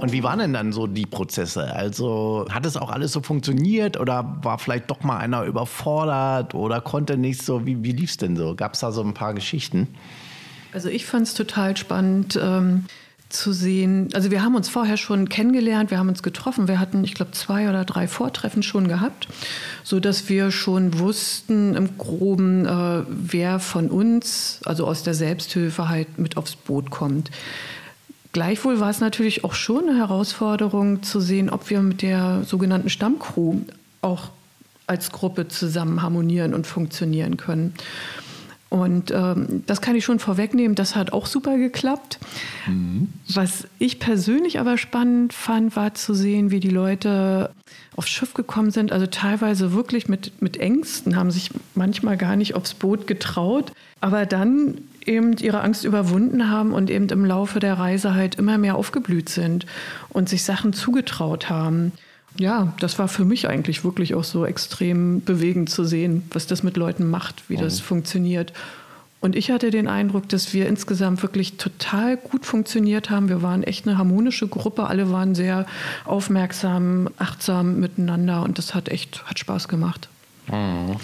Und 0.00 0.12
wie 0.12 0.22
waren 0.22 0.38
denn 0.38 0.52
dann 0.52 0.72
so 0.72 0.86
die 0.86 1.06
Prozesse? 1.06 1.74
Also 1.74 2.46
hat 2.50 2.66
es 2.66 2.76
auch 2.76 2.90
alles 2.90 3.12
so 3.12 3.22
funktioniert 3.22 3.98
oder 3.98 4.38
war 4.42 4.58
vielleicht 4.58 4.90
doch 4.90 5.02
mal 5.02 5.16
einer 5.16 5.44
überfordert 5.44 6.54
oder 6.54 6.80
konnte 6.80 7.16
nicht 7.16 7.42
so? 7.42 7.64
Wie, 7.64 7.82
wie 7.82 7.92
lief 7.92 8.10
es 8.10 8.16
denn 8.18 8.36
so? 8.36 8.54
Gab 8.54 8.74
es 8.74 8.80
da 8.80 8.92
so 8.92 9.02
ein 9.02 9.14
paar 9.14 9.32
Geschichten? 9.32 9.88
Also 10.72 10.88
ich 10.88 11.06
fand 11.06 11.26
es 11.26 11.34
total 11.34 11.76
spannend. 11.76 12.38
Ähm 12.42 12.84
zu 13.34 13.52
sehen. 13.52 14.08
Also 14.14 14.30
wir 14.30 14.42
haben 14.42 14.54
uns 14.54 14.68
vorher 14.68 14.96
schon 14.96 15.28
kennengelernt, 15.28 15.90
wir 15.90 15.98
haben 15.98 16.08
uns 16.08 16.22
getroffen, 16.22 16.68
wir 16.68 16.78
hatten, 16.78 17.04
ich 17.04 17.14
glaube, 17.14 17.32
zwei 17.32 17.68
oder 17.68 17.84
drei 17.84 18.08
Vortreffen 18.08 18.62
schon 18.62 18.88
gehabt, 18.88 19.28
so 19.82 20.00
dass 20.00 20.28
wir 20.28 20.50
schon 20.50 20.98
wussten 20.98 21.74
im 21.74 21.98
Groben, 21.98 22.66
äh, 22.66 23.02
wer 23.08 23.58
von 23.58 23.88
uns, 23.88 24.60
also 24.64 24.86
aus 24.86 25.02
der 25.02 25.14
Selbsthilfe 25.14 25.88
halt 25.88 26.18
mit 26.18 26.36
aufs 26.36 26.56
Boot 26.56 26.90
kommt. 26.90 27.30
Gleichwohl 28.32 28.80
war 28.80 28.90
es 28.90 29.00
natürlich 29.00 29.44
auch 29.44 29.54
schon 29.54 29.88
eine 29.88 29.98
Herausforderung 29.98 31.02
zu 31.02 31.20
sehen, 31.20 31.50
ob 31.50 31.70
wir 31.70 31.80
mit 31.82 32.02
der 32.02 32.42
sogenannten 32.44 32.90
Stammcrew 32.90 33.58
auch 34.00 34.30
als 34.86 35.12
Gruppe 35.12 35.48
zusammen 35.48 36.02
harmonieren 36.02 36.52
und 36.52 36.66
funktionieren 36.66 37.36
können. 37.36 37.74
Und 38.74 39.12
ähm, 39.12 39.62
das 39.66 39.80
kann 39.80 39.94
ich 39.94 40.04
schon 40.04 40.18
vorwegnehmen, 40.18 40.74
das 40.74 40.96
hat 40.96 41.12
auch 41.12 41.26
super 41.26 41.58
geklappt. 41.58 42.18
Mhm. 42.66 43.06
Was 43.32 43.68
ich 43.78 44.00
persönlich 44.00 44.58
aber 44.58 44.78
spannend 44.78 45.32
fand, 45.32 45.76
war 45.76 45.94
zu 45.94 46.12
sehen, 46.12 46.50
wie 46.50 46.58
die 46.58 46.70
Leute 46.70 47.50
aufs 47.94 48.08
Schiff 48.10 48.34
gekommen 48.34 48.72
sind. 48.72 48.90
Also 48.90 49.06
teilweise 49.06 49.74
wirklich 49.74 50.08
mit, 50.08 50.42
mit 50.42 50.56
Ängsten, 50.56 51.14
haben 51.14 51.30
sich 51.30 51.50
manchmal 51.76 52.16
gar 52.16 52.34
nicht 52.34 52.56
aufs 52.56 52.74
Boot 52.74 53.06
getraut, 53.06 53.70
aber 54.00 54.26
dann 54.26 54.78
eben 55.06 55.36
ihre 55.36 55.60
Angst 55.60 55.84
überwunden 55.84 56.50
haben 56.50 56.72
und 56.72 56.90
eben 56.90 57.08
im 57.10 57.24
Laufe 57.24 57.60
der 57.60 57.74
Reise 57.74 58.16
halt 58.16 58.34
immer 58.34 58.58
mehr 58.58 58.74
aufgeblüht 58.74 59.28
sind 59.28 59.66
und 60.08 60.28
sich 60.28 60.42
Sachen 60.42 60.72
zugetraut 60.72 61.48
haben 61.48 61.92
ja, 62.36 62.72
das 62.80 62.98
war 62.98 63.08
für 63.08 63.24
mich 63.24 63.48
eigentlich 63.48 63.84
wirklich 63.84 64.14
auch 64.14 64.24
so 64.24 64.44
extrem 64.44 65.22
bewegend 65.22 65.70
zu 65.70 65.84
sehen, 65.84 66.24
was 66.32 66.46
das 66.46 66.62
mit 66.62 66.76
Leuten 66.76 67.08
macht, 67.08 67.48
wie 67.48 67.56
mhm. 67.56 67.60
das 67.60 67.80
funktioniert. 67.80 68.52
Und 69.20 69.36
ich 69.36 69.50
hatte 69.50 69.70
den 69.70 69.88
Eindruck, 69.88 70.28
dass 70.28 70.52
wir 70.52 70.68
insgesamt 70.68 71.22
wirklich 71.22 71.56
total 71.56 72.18
gut 72.18 72.44
funktioniert 72.44 73.08
haben. 73.08 73.30
Wir 73.30 73.40
waren 73.40 73.62
echt 73.62 73.88
eine 73.88 73.96
harmonische 73.96 74.48
Gruppe. 74.48 74.86
Alle 74.86 75.10
waren 75.12 75.34
sehr 75.34 75.64
aufmerksam, 76.04 77.08
achtsam 77.16 77.80
miteinander 77.80 78.42
und 78.42 78.58
das 78.58 78.74
hat 78.74 78.90
echt 78.90 79.24
hat 79.24 79.38
Spaß 79.38 79.68
gemacht. 79.68 80.10
Mhm. 80.48 80.96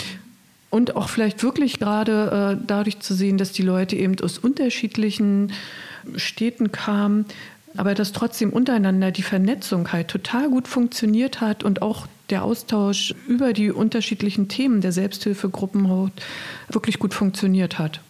Und 0.69 0.97
auch 0.97 1.09
vielleicht 1.09 1.43
wirklich 1.43 1.79
gerade 1.79 2.59
äh, 2.61 2.65
dadurch 2.67 3.01
zu 3.01 3.15
sehen, 3.15 3.39
dass 3.39 3.53
die 3.53 3.63
Leute 3.63 3.97
eben 3.97 4.21
aus 4.21 4.37
unterschiedlichen 4.37 5.53
Städten 6.17 6.73
kamen, 6.73 7.25
aber 7.77 7.95
dass 7.95 8.13
trotzdem 8.13 8.51
untereinander 8.51 9.11
die 9.11 9.23
Vernetzung 9.23 9.93
halt 9.93 10.09
total 10.09 10.49
gut 10.49 10.69
funktioniert 10.69 11.41
hat 11.41 11.65
und 11.65 11.83
auch 11.83 12.07
der 12.31 12.45
Austausch 12.45 13.15
über 13.27 13.53
die 13.53 13.71
unterschiedlichen 13.71 14.49
Themen 14.49 14.81
der 14.81 14.93
Selbsthilfegruppen 14.93 16.11
wirklich 16.69 16.99
gut 16.99 17.15
funktioniert 17.15 17.79
hat. 17.79 18.01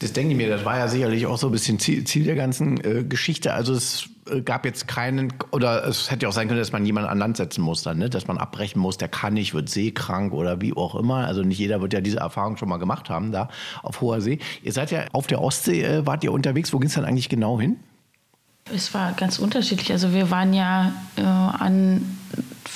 Das 0.00 0.12
denke 0.12 0.32
ich 0.32 0.36
mir, 0.36 0.48
das 0.48 0.64
war 0.64 0.78
ja 0.78 0.86
sicherlich 0.86 1.26
auch 1.26 1.38
so 1.38 1.48
ein 1.48 1.52
bisschen 1.52 1.80
Ziel, 1.80 2.24
der 2.24 2.36
ganzen 2.36 2.78
äh, 2.84 3.02
Geschichte. 3.02 3.52
Also 3.52 3.72
es 3.72 4.08
äh, 4.30 4.42
gab 4.42 4.64
jetzt 4.64 4.86
keinen, 4.86 5.32
oder 5.50 5.84
es 5.88 6.10
hätte 6.10 6.22
ja 6.22 6.28
auch 6.28 6.32
sein 6.32 6.46
können, 6.46 6.60
dass 6.60 6.70
man 6.70 6.86
jemanden 6.86 7.10
an 7.10 7.18
Land 7.18 7.36
setzen 7.36 7.62
muss 7.62 7.82
dann, 7.82 7.98
ne? 7.98 8.08
dass 8.08 8.28
man 8.28 8.38
abbrechen 8.38 8.80
muss, 8.80 8.96
der 8.96 9.08
kann 9.08 9.34
nicht, 9.34 9.54
wird 9.54 9.68
seekrank 9.68 10.32
oder 10.32 10.60
wie 10.60 10.72
auch 10.72 10.94
immer. 10.94 11.26
Also 11.26 11.42
nicht 11.42 11.58
jeder 11.58 11.80
wird 11.80 11.92
ja 11.92 12.00
diese 12.00 12.18
Erfahrung 12.18 12.56
schon 12.56 12.68
mal 12.68 12.76
gemacht 12.76 13.10
haben 13.10 13.32
da 13.32 13.48
auf 13.82 14.00
hoher 14.00 14.20
See. 14.20 14.38
Ihr 14.62 14.72
seid 14.72 14.92
ja 14.92 15.04
auf 15.12 15.26
der 15.26 15.40
Ostsee, 15.40 15.82
äh, 15.82 16.06
wart 16.06 16.22
ihr 16.22 16.32
unterwegs. 16.32 16.72
Wo 16.72 16.78
ging 16.78 16.88
es 16.88 16.94
dann 16.94 17.04
eigentlich 17.04 17.28
genau 17.28 17.60
hin? 17.60 17.76
Es 18.74 18.92
war 18.94 19.12
ganz 19.12 19.38
unterschiedlich. 19.38 19.92
Also 19.92 20.12
wir 20.12 20.30
waren 20.30 20.52
ja 20.52 20.92
äh, 21.16 21.22
an 21.22 22.18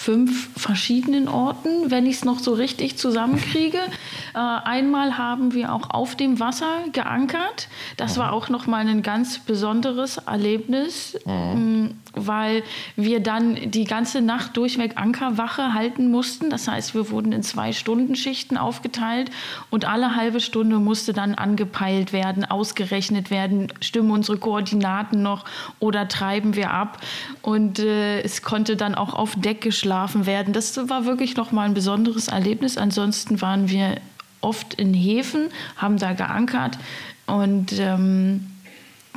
fünf 0.03 0.51
verschiedenen 0.59 1.29
Orten, 1.29 1.91
wenn 1.91 2.07
ich 2.07 2.17
es 2.17 2.25
noch 2.25 2.41
so 2.41 2.53
richtig 2.55 2.99
zusammenkriege. 2.99 3.79
Äh, 4.35 4.39
einmal 4.39 5.19
haben 5.19 5.53
wir 5.53 5.75
auch 5.75 5.91
auf 5.91 6.17
dem 6.17 6.41
Wasser 6.41 6.85
geankert. 6.93 7.69
Das 7.99 8.17
war 8.17 8.33
auch 8.33 8.49
noch 8.49 8.67
mal 8.67 8.87
ein 8.87 9.03
ganz 9.03 9.39
besonderes 9.39 10.17
Erlebnis, 10.17 11.19
mhm. 11.27 11.99
weil 12.15 12.63
wir 12.97 13.21
dann 13.21 13.71
die 13.71 13.85
ganze 13.85 14.23
Nacht 14.23 14.57
durchweg 14.57 14.93
Ankerwache 14.97 15.75
halten 15.75 16.11
mussten. 16.11 16.49
Das 16.49 16.67
heißt, 16.67 16.95
wir 16.95 17.11
wurden 17.11 17.33
in 17.33 17.43
zwei 17.43 17.73
Stundenschichten 17.73 18.57
aufgeteilt 18.57 19.31
und 19.69 19.85
alle 19.85 20.17
halbe 20.17 20.41
Stunde 20.41 20.79
musste 20.79 21.13
dann 21.13 21.35
angepeilt 21.35 22.15
werden, 22.15 22.47
ausgerechnet 22.47 23.31
werden, 23.31 23.71
stimmen 23.83 24.13
unsere 24.13 24.39
Koordinaten 24.39 25.21
noch 25.21 25.45
oder 25.79 26.09
treiben 26.09 26.57
wir 26.57 26.71
ab. 26.71 27.03
Und 27.43 27.81
äh, 27.81 28.23
es 28.23 28.41
konnte 28.41 28.77
dann 28.77 28.95
auch 28.95 29.13
auf 29.13 29.35
Deck 29.43 29.61
geschlafen 29.61 30.27
werden. 30.27 30.53
Das 30.53 30.77
war 30.89 31.05
wirklich 31.05 31.37
noch 31.37 31.53
mal 31.53 31.65
ein 31.65 31.75
besonderes 31.75 32.29
Erlebnis. 32.29 32.79
Ansonsten 32.79 33.41
waren 33.41 33.69
wir 33.69 33.97
oft 34.41 34.75
in 34.75 34.95
Häfen, 34.95 35.49
haben 35.77 35.99
da 35.99 36.13
geankert 36.13 36.79
und 37.27 37.73
ähm, 37.79 38.52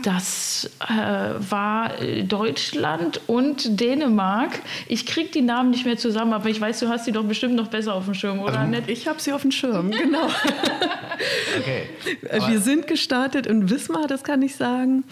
das 0.05 0.69
äh, 0.88 0.93
war 1.50 1.91
Deutschland 2.27 3.21
und 3.25 3.79
Dänemark. 3.79 4.62
Ich 4.88 5.07
kriege 5.07 5.29
die 5.29 5.41
Namen 5.41 5.71
nicht 5.71 5.85
mehr 5.85 5.97
zusammen, 5.97 6.33
aber 6.33 6.50
ich 6.50 6.62
weiß, 6.62 6.79
du 6.81 6.89
hast 6.89 7.05
sie 7.05 7.12
doch 7.12 7.24
bestimmt 7.24 7.55
noch 7.55 7.69
besser 7.69 7.95
auf 7.95 8.05
dem 8.05 8.13
Schirm, 8.13 8.39
oder? 8.39 8.59
Also, 8.59 8.83
ich 8.85 9.07
habe 9.07 9.19
sie 9.19 9.33
auf 9.33 9.41
dem 9.41 9.51
Schirm, 9.51 9.89
genau. 9.97 10.27
okay. 11.59 11.89
Wir 12.47 12.59
sind 12.59 12.85
gestartet 12.85 13.47
in 13.47 13.69
Wismar, 13.71 14.05
das 14.07 14.24
kann 14.24 14.43
ich 14.43 14.55
sagen. 14.55 15.05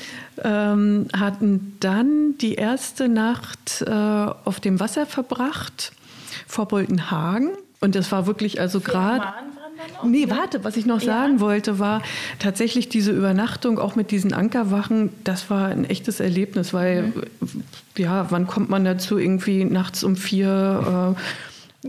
Ähm, 0.44 1.08
hatten 1.18 1.76
dann 1.80 2.38
die 2.38 2.54
erste 2.54 3.08
Nacht 3.08 3.82
äh, 3.82 3.92
auf 3.92 4.60
dem 4.60 4.80
Wasser 4.80 5.08
verbracht 5.08 5.92
vor 6.48 6.68
Boltenhagen. 6.68 7.50
Und 7.80 7.96
das 7.96 8.12
war 8.12 8.28
wirklich 8.28 8.60
also 8.60 8.80
gerade. 8.80 9.26
Nee, 10.04 10.30
warte, 10.30 10.64
was 10.64 10.78
ich 10.78 10.86
noch 10.86 11.02
sagen 11.02 11.40
wollte, 11.40 11.80
war 11.80 12.02
tatsächlich 12.40 12.90
diese 12.90 13.12
Übernachtung 13.12 13.80
auch 13.80 13.96
mit 13.96 14.12
diesen 14.12 14.34
Ankerwachen, 14.34 15.10
das 15.24 15.50
war 15.50 15.68
ein 15.68 15.86
echtes 15.86 16.20
Erlebnis, 16.20 16.74
weil, 16.74 17.04
mhm. 17.04 17.64
ja, 17.98 18.28
wann 18.30 18.48
kommt 18.48 18.70
man 18.70 18.86
dazu, 18.86 19.18
irgendwie 19.18 19.66
nachts 19.66 20.04
um 20.04 20.16
vier 20.16 21.16
äh, 21.16 21.22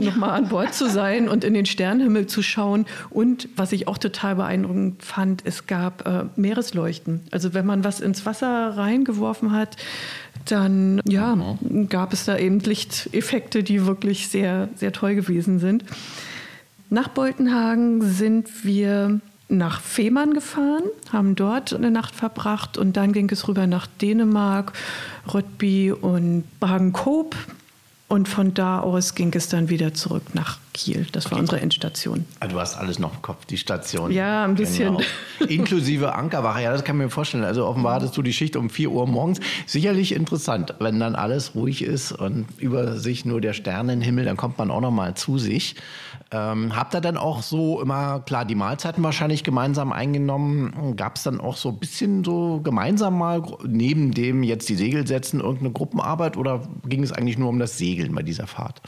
nochmal 0.05 0.31
an 0.31 0.49
Bord 0.49 0.75
zu 0.75 0.88
sein 0.88 1.29
und 1.29 1.45
in 1.45 1.55
den 1.55 1.67
Sternenhimmel 1.67 2.26
zu 2.26 2.43
schauen. 2.43 2.87
Und 3.11 3.49
was 3.57 3.73
ich 3.73 3.87
auch 3.88 3.99
total 3.99 4.37
beeindruckend 4.37 5.03
fand, 5.03 5.43
es 5.45 5.67
gab 5.67 6.07
äh, 6.07 6.25
Meeresleuchten. 6.37 7.23
Also 7.31 7.55
wenn 7.55 7.67
man 7.67 7.85
was 7.85 8.00
ins 8.00 8.26
Wasser 8.26 8.76
reingeworfen 8.76 9.53
hat, 9.53 9.76
dann 10.47 11.00
ja, 11.07 11.37
mhm. 11.37 11.88
gab 11.88 12.12
es 12.12 12.25
da 12.25 12.37
eben 12.37 12.61
Lichteffekte, 12.61 13.62
die 13.62 13.87
wirklich 13.87 14.29
sehr, 14.29 14.69
sehr 14.75 14.93
toll 14.93 15.14
gewesen 15.14 15.59
sind. 15.59 15.85
Nach 16.95 17.09
Boltenhagen 17.09 18.03
sind 18.03 18.65
wir 18.65 19.19
nach 19.49 19.81
Fehmarn 19.81 20.33
gefahren, 20.33 20.85
haben 21.13 21.35
dort 21.35 21.73
eine 21.73 21.91
Nacht 21.91 22.15
verbracht 22.15 22.79
und 22.79 22.97
dann 22.97 23.13
ging 23.13 23.29
es 23.33 23.49
rüber 23.49 23.67
nach 23.67 23.89
Dänemark, 24.01 24.75
Rödby 25.35 25.91
und 25.91 26.45
Bagen-Koop. 26.61 27.35
Und 28.07 28.29
von 28.29 28.55
da 28.55 28.79
aus 28.79 29.17
ging 29.17 29.35
es 29.35 29.49
dann 29.49 29.71
wieder 29.71 29.93
zurück 29.93 30.37
nach 30.37 30.61
Kiel. 30.75 31.07
Das 31.12 31.31
war 31.31 31.38
unsere 31.38 31.61
Endstation. 31.61 32.26
Ah, 32.40 32.49
du 32.49 32.59
hast 32.61 32.76
alles 32.76 32.99
noch 32.99 33.14
im 33.14 33.23
Kopf, 33.23 33.47
die 33.47 33.57
Station. 33.57 34.11
Ja, 34.11 34.45
ein 34.45 34.57
bisschen. 34.57 34.99
Genau. 35.38 35.49
Inklusive 35.49 36.14
Ankerwache, 36.14 36.62
ja, 36.62 36.73
das 36.73 36.85
kann 36.85 36.97
ich 36.97 37.04
mir 37.04 37.11
vorstellen. 37.11 37.45
Also 37.45 37.64
offenbar 37.64 37.95
hattest 37.95 38.16
du 38.16 38.23
die 38.23 38.33
Schicht 38.33 38.57
um 38.57 38.69
4 38.69 38.90
Uhr 38.90 39.07
morgens. 39.07 39.40
Sicherlich 39.66 40.12
interessant, 40.12 40.75
wenn 40.81 41.00
dann 41.00 41.14
alles 41.14 41.54
ruhig 41.54 41.83
ist 41.83 42.12
und 42.12 42.47
über 42.59 42.99
sich 42.99 43.25
nur 43.25 43.40
der 43.40 43.52
Sternenhimmel, 43.52 44.25
dann 44.25 44.37
kommt 44.37 44.59
man 44.59 44.71
auch 44.71 44.81
noch 44.81 44.90
mal 44.90 45.14
zu 45.14 45.38
sich. 45.38 45.76
Ähm, 46.31 46.75
habt 46.75 46.95
ihr 46.95 47.00
dann 47.00 47.16
auch 47.16 47.43
so 47.43 47.81
immer, 47.81 48.21
klar, 48.21 48.45
die 48.45 48.57
Mahlzeiten 48.57 49.04
wahrscheinlich 49.04 49.45
gemeinsam 49.45 49.93
eingenommen? 49.93 50.97
Gab 50.97 51.16
es 51.16 51.23
dann 51.23 51.40
auch 51.40 51.57
so 51.57 51.69
ein 51.69 51.78
bisschen 51.78 52.25
so 52.25 52.61
gemeinsam 52.62 53.16
mal, 53.16 53.43
neben 53.64 54.12
dem 54.12 54.43
jetzt 54.43 54.69
die 54.69 54.75
Segel 54.75 55.07
setzen, 55.07 55.38
irgendeine 55.38 55.71
Gruppenarbeit 55.71 56.37
oder 56.37 56.62
ging 56.88 57.04
es 57.04 57.12
eigentlich 57.12 57.38
nur 57.38 57.49
um 57.49 57.61
das 57.61 57.78
Segeln 57.78 58.14
bei 58.14 58.23
dieser 58.23 58.49
Fahrt? 58.49 58.83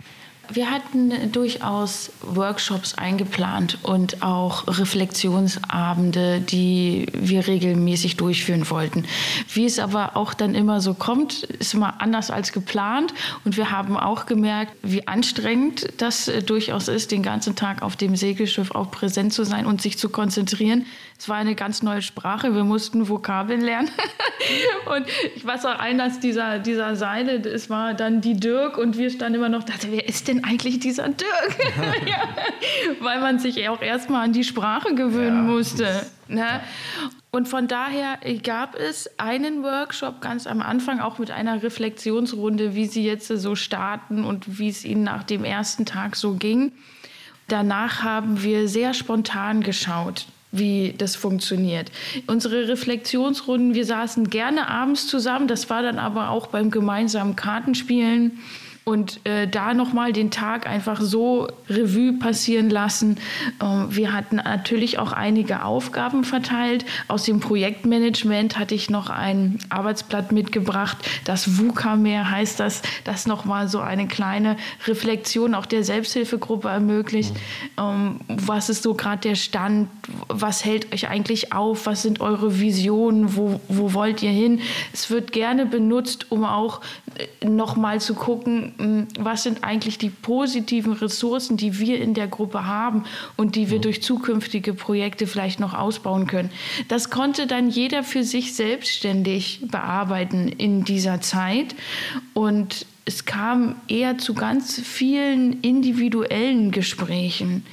Wir 0.53 0.71
hatten 0.71 1.33
durchaus 1.33 2.13
Workshops 2.23 2.95
eingeplant 2.95 3.79
und 3.83 4.23
auch 4.23 4.67
Reflexionsabende, 4.67 6.41
die 6.41 7.07
wir 7.13 7.47
regelmäßig 7.47 8.17
durchführen 8.17 8.69
wollten. 8.71 9.05
Wie 9.53 9.65
es 9.65 9.79
aber 9.79 10.17
auch 10.17 10.35
dann 10.35 10.55
immer 10.55 10.81
so 10.81 10.95
kommt, 10.95 11.43
ist 11.45 11.75
immer 11.75 12.01
anders 12.01 12.31
als 12.31 12.53
geplant. 12.53 13.13
Und 13.45 13.57
wir 13.57 13.71
haben 13.71 13.97
auch 13.97 14.27
gemerkt, 14.27 14.73
wie 14.83 15.07
anstrengend 15.09 15.89
das 15.99 16.31
durchaus 16.47 16.89
ist, 16.89 17.11
den 17.11 17.23
ganzen 17.23 17.57
Tag 17.57 17.83
auf 17.83 17.97
dem 17.97 18.17
Segelschiff 18.17 18.71
auch 18.71 18.91
präsent 18.91 19.33
zu 19.33 19.45
sein 19.45 19.67
und 19.67 19.83
sich 19.83 19.99
zu 19.99 20.09
konzentrieren. 20.09 20.87
Es 21.19 21.29
war 21.29 21.37
eine 21.37 21.55
ganz 21.55 21.83
neue 21.83 22.03
Sprache. 22.03 22.55
Wir 22.55 22.65
mussten 22.65 23.09
Vokabeln 23.09 23.61
lernen. 23.61 23.91
und 24.97 25.07
ich 25.35 25.45
weiß 25.45 25.65
auch, 25.65 25.79
einer 25.79 26.09
dieser, 26.11 26.59
dieser 26.59 26.95
Seile, 26.95 27.37
es 27.37 27.71
war 27.71 27.95
dann 27.95 28.21
die 28.21 28.35
Dirk 28.35 28.77
und 28.77 28.99
wir 28.99 29.11
standen 29.11 29.37
immer 29.37 29.49
noch, 29.49 29.65
dachte, 29.65 29.91
wer 29.91 30.07
ist 30.07 30.29
denn 30.29 30.45
eigentlich 30.45 30.79
dieser 30.79 31.09
Dirk? 31.09 31.57
ja, 32.07 32.29
weil 33.01 33.21
man 33.21 33.39
sich 33.39 33.67
auch 33.69 33.81
erstmal 33.81 34.25
an 34.25 34.33
die 34.33 34.45
Sprache 34.45 34.95
gewöhnen 34.95 35.47
ja. 35.47 35.55
musste. 35.55 36.07
Ne? 36.29 36.61
Und 37.31 37.49
von 37.49 37.67
daher 37.67 38.19
gab 38.43 38.75
es 38.75 39.11
einen 39.19 39.63
Workshop 39.63 40.21
ganz 40.21 40.47
am 40.47 40.61
Anfang, 40.61 41.01
auch 41.01 41.19
mit 41.19 41.31
einer 41.31 41.63
Reflexionsrunde, 41.63 42.75
wie 42.75 42.87
Sie 42.87 43.05
jetzt 43.05 43.29
so 43.29 43.55
starten 43.55 44.25
und 44.25 44.59
wie 44.59 44.69
es 44.69 44.85
Ihnen 44.85 45.05
nach 45.05 45.23
dem 45.23 45.45
ersten 45.45 45.87
Tag 45.87 46.17
so 46.17 46.35
ging. 46.35 46.73
Danach 47.49 48.03
haben 48.03 48.43
wir 48.43 48.69
sehr 48.69 48.93
spontan 48.93 49.63
geschaut 49.63 50.27
wie 50.53 50.95
das 50.97 51.17
funktioniert. 51.17 51.91
Unsere 52.27 52.69
Reflexionsrunden, 52.69 53.75
wir 53.75 53.85
saßen 53.85 54.31
gerne 54.31 54.69
abends 54.69 55.07
zusammen, 55.07 55.49
das 55.49 55.69
war 55.71 55.83
dann 55.83 55.99
aber 55.99 56.31
auch 56.31 56.49
beim 56.49 56.71
gemeinsamen 56.71 57.37
Kartenspielen 57.37 58.39
und 58.89 59.19
äh, 59.27 59.49
da 59.49 59.75
nochmal 59.75 60.13
den 60.13 60.31
Tag 60.31 60.69
einfach 60.69 61.01
so 61.01 61.49
Revue 61.69 62.13
passieren 62.21 62.71
lassen. 62.71 63.19
Ähm, 63.61 63.89
wir 63.91 64.13
hatten 64.13 64.37
natürlich 64.37 65.01
auch 65.01 65.11
einige 65.11 65.65
Aufgaben 65.65 66.23
verteilt. 66.23 66.85
Aus 67.09 67.25
dem 67.25 67.41
Projektmanagement 67.41 68.57
hatte 68.61 68.77
ich 68.77 68.89
noch 68.89 69.11
ein 69.11 69.59
Arbeitsblatt 69.71 70.31
mitgebracht. 70.31 70.99
Das 71.25 71.59
VUCA 71.59 71.97
mehr 71.97 72.31
heißt 72.31 72.61
das, 72.61 72.83
das 73.03 73.27
nochmal 73.27 73.67
so 73.67 73.81
eine 73.81 74.07
kleine 74.07 74.57
Reflexion 74.87 75.57
auch 75.57 75.67
der 75.67 75.83
Selbsthilfegruppe 75.83 76.69
ermöglicht. 76.69 77.35
Mhm. 77.35 77.83
Ähm, 77.83 78.21
was 78.29 78.69
ist 78.69 78.85
so 78.85 78.95
gerade 78.95 79.23
der 79.23 79.35
Stand? 79.35 79.89
Was 80.29 80.65
hält 80.65 80.95
euch 80.95 81.09
eigentlich 81.09 81.53
auf? 81.53 81.87
Was 81.87 82.03
sind 82.03 82.21
eure 82.21 82.61
Visionen? 82.61 83.35
Wo, 83.35 83.61
wo 83.67 83.95
wollt 83.95 84.23
ihr 84.23 84.31
hin? 84.31 84.61
Es 84.93 85.11
wird 85.11 85.33
gerne 85.33 85.67
benutzt, 85.67 86.31
um 86.31 86.45
auch 86.45 86.83
nochmal 87.45 88.01
zu 88.01 88.15
gucken, 88.15 89.07
was 89.19 89.43
sind 89.43 89.65
eigentlich 89.65 89.99
die 89.99 90.11
positiven 90.11 90.93
Ressourcen, 90.93 91.57
die 91.57 91.79
wir 91.79 92.01
in 92.01 92.15
der 92.15 92.27
Gruppe 92.27 92.67
haben 92.67 93.05
und 93.37 93.57
die 93.57 93.71
wir 93.71 93.79
mhm. 93.79 93.83
durch 93.83 94.03
zukünftige 94.03 94.75
Projekte 94.75 95.27
vielleicht 95.27 95.61
noch 95.61 95.75
ausbauen 95.75 96.27
können. 96.27 96.51
Das 96.89 97.11
konnte 97.11 97.47
dann 97.47 97.69
jeder 97.69 98.03
für 98.03 98.25
sich 98.25 98.55
selbstständig 98.55 99.61
bearbeiten 99.71 100.49
in 100.49 100.85
dieser 100.85 101.21
Zeit 101.21 101.75
und 102.35 102.87
es 103.09 103.25
kam 103.25 103.77
eher 103.87 104.19
zu 104.19 104.35
ganz 104.35 104.81
vielen 104.81 105.61
individuellen 105.63 106.73
Gesprächen 106.73 107.65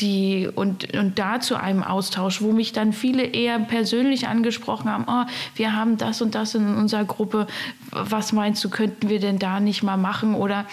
die 0.00 0.48
und, 0.52 0.94
und 0.94 1.18
da 1.18 1.40
zu 1.40 1.56
einem 1.56 1.82
Austausch, 1.82 2.42
wo 2.42 2.52
mich 2.52 2.72
dann 2.72 2.92
viele 2.92 3.24
eher 3.24 3.58
persönlich 3.58 4.28
angesprochen 4.28 4.90
haben, 4.90 5.04
oh, 5.06 5.30
wir 5.54 5.74
haben 5.76 5.96
das 5.96 6.22
und 6.22 6.34
das 6.34 6.54
in 6.54 6.74
unserer 6.74 7.04
Gruppe, 7.04 7.46
was 7.90 8.32
meinst 8.32 8.64
du, 8.64 8.70
könnten 8.70 9.08
wir 9.08 9.20
denn 9.20 9.38
da 9.38 9.60
nicht 9.60 9.82
mal 9.82 9.96
machen? 9.96 10.34
Oder 10.34 10.66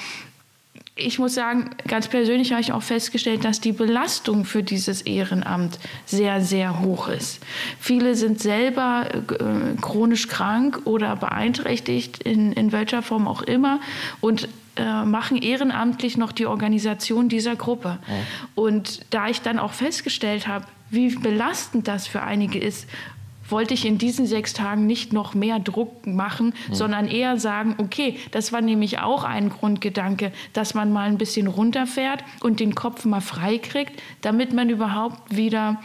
ich 1.00 1.20
muss 1.20 1.34
sagen, 1.34 1.72
ganz 1.88 2.08
persönlich 2.08 2.52
habe 2.52 2.62
ich 2.62 2.72
auch 2.72 2.84
festgestellt, 2.84 3.46
dass 3.46 3.62
die 3.62 3.72
Belastung 3.72 4.46
für 4.46 4.64
dieses 4.64 5.02
Ehrenamt 5.02 5.80
sehr, 6.06 6.42
sehr 6.42 6.82
hoch 6.82 7.08
ist. 7.08 7.40
Viele 7.80 8.16
sind 8.16 8.40
selber 8.40 9.08
äh, 9.12 9.82
chronisch 9.82 10.28
krank 10.28 10.82
oder 10.86 11.16
beeinträchtigt, 11.16 12.24
in, 12.24 12.54
in 12.54 12.72
welcher 12.72 13.02
Form 13.02 13.28
auch 13.28 13.42
immer, 13.42 13.80
und 14.22 14.48
äh, 14.76 15.04
machen 15.04 15.38
ehrenamtlich 15.38 16.18
noch 16.18 16.32
die 16.32 16.46
Organisation 16.46 17.30
dieser 17.30 17.56
Gruppe. 17.56 18.00
Ja. 18.08 18.14
Und 18.56 19.02
da 19.10 19.28
ich 19.28 19.42
dann 19.42 19.60
auch 19.60 19.74
festgestellt 19.74 20.48
habe, 20.48 20.66
wie 20.90 21.16
belastend 21.16 21.88
das 21.88 22.08
für 22.08 22.22
einige 22.24 22.60
ist, 22.60 22.88
wollte 23.52 23.74
ich 23.74 23.86
in 23.86 23.98
diesen 23.98 24.26
sechs 24.26 24.54
Tagen 24.54 24.86
nicht 24.86 25.14
noch 25.14 25.34
mehr 25.34 25.60
Druck 25.60 26.06
machen, 26.06 26.54
mhm. 26.68 26.74
sondern 26.74 27.08
eher 27.08 27.38
sagen, 27.40 27.76
okay, 27.78 28.18
das 28.32 28.52
war 28.52 28.62
nämlich 28.62 29.00
auch 29.00 29.24
ein 29.24 29.50
Grundgedanke, 29.50 30.32
dass 30.54 30.74
man 30.74 30.92
mal 30.92 31.08
ein 31.08 31.18
bisschen 31.18 31.48
runterfährt 31.48 32.24
und 32.42 32.60
den 32.60 32.76
Kopf 32.76 33.06
mal 33.06 33.22
frei 33.22 33.58
kriegt, 33.58 34.02
damit 34.22 34.54
man 34.54 34.70
überhaupt 34.70 35.36
wieder 35.36 35.82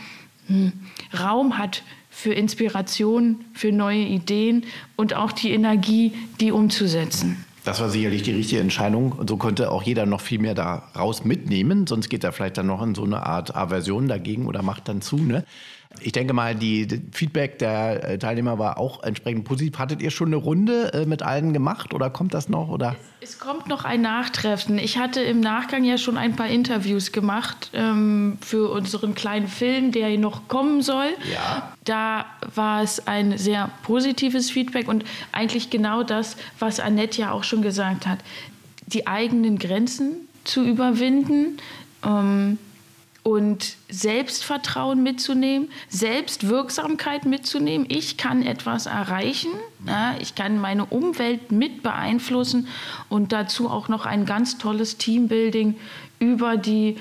hm, 0.47 0.73
Raum 1.18 1.59
hat 1.59 1.83
für 2.11 2.33
Inspiration, 2.33 3.44
für 3.52 3.73
neue 3.73 4.04
Ideen 4.04 4.64
und 4.97 5.14
auch 5.14 5.33
die 5.33 5.50
Energie, 5.50 6.12
die 6.40 6.52
umzusetzen. 6.52 7.44
Das 7.64 7.80
war 7.80 7.88
sicherlich 7.88 8.23
die 8.23 8.33
richtige 8.33 8.61
Entscheidung. 8.61 9.12
Und 9.12 9.30
so 9.30 9.38
konnte 9.38 9.71
auch 9.71 9.83
jeder 9.83 10.04
noch 10.04 10.21
viel 10.21 10.38
mehr 10.38 10.54
daraus 10.54 11.25
mitnehmen. 11.25 11.87
Sonst 11.87 12.11
geht 12.11 12.23
er 12.23 12.33
vielleicht 12.33 12.59
dann 12.59 12.66
noch 12.66 12.83
in 12.83 12.94
so 12.94 13.04
eine 13.04 13.25
Art 13.25 13.56
Aversion 13.56 14.06
dagegen 14.06 14.47
oder 14.47 14.62
macht 14.62 14.87
dann 14.87 15.00
zu. 15.00 15.16
Ne? 15.16 15.44
Ich 16.00 16.12
denke 16.12 16.35
mal, 16.35 16.54
die, 16.54 17.02
Feedback 17.12 17.59
der 17.59 18.06
äh, 18.06 18.18
Teilnehmer 18.18 18.59
war 18.59 18.78
auch 18.78 19.02
entsprechend 19.02 19.44
positiv. 19.44 19.78
Hattet 19.78 20.02
ihr 20.02 20.11
schon 20.11 20.28
eine 20.28 20.37
Runde 20.37 20.92
äh, 20.92 21.06
mit 21.06 21.23
allen 21.23 21.54
gemacht 21.54 21.94
oder 21.94 22.11
kommt 22.11 22.35
das 22.35 22.50
noch? 22.50 22.68
Oder? 22.68 22.97
Es, 23.25 23.38
kommt 23.38 23.69
noch 23.69 23.85
ein 23.85 24.02
Nachtreffen. 24.02 24.76
Ich 24.76 24.99
hatte 24.99 25.23
im 25.23 25.40
Nachgang 25.40 25.83
ja 25.83 25.97
schon 25.97 26.19
ein 26.19 26.37
paar 26.37 26.49
Interviews 26.49 27.11
gemacht 27.11 27.71
ähm, 27.73 28.37
für 28.43 28.71
unseren 28.71 29.14
kleinen 29.14 29.49
Film, 29.49 29.93
der 29.93 30.19
noch 30.19 30.47
kommen 30.47 30.83
soll. 30.83 31.09
Ja. 31.33 31.73
Da 31.85 32.26
war 32.54 32.83
es 32.83 33.07
ein 33.07 33.38
sehr 33.38 33.71
positives 33.83 34.50
Feedback 34.50 34.88
und 34.88 35.04
eigentlich 35.33 35.71
genau 35.71 36.02
das, 36.02 36.37
was 36.59 36.81
Annette 36.81 37.23
ja 37.23 37.33
auch 37.33 37.45
schon 37.45 37.62
gesagt 37.62 38.07
hat. 38.07 38.19
Die 38.88 39.07
eigenen 39.07 39.59
Grenzen 39.59 40.28
zu 40.45 40.62
überwinden. 40.62 41.57
Ähm, 42.04 42.59
und 43.25 43.76
Selbstvertrauen 43.88 45.02
mitzunehmen, 45.02 45.71
Selbstwirksamkeit 45.88 47.25
mitzunehmen. 47.25 47.87
Ich 47.90 48.19
kann 48.19 48.43
etwas 48.43 48.87
erreichen, 48.87 49.50
ja, 49.87 50.14
ich 50.21 50.35
kann 50.35 50.61
meine 50.61 50.85
Umwelt 50.85 51.50
mit 51.50 51.83
beeinflussen 51.83 52.69
und 53.09 53.33
dazu 53.33 53.69
auch 53.69 53.88
noch 53.88 54.07
ein 54.07 54.26
ganz 54.26 54.59
tolles 54.59 54.99
Teambuilding 54.99 55.75
über 56.21 56.57
die 56.57 56.97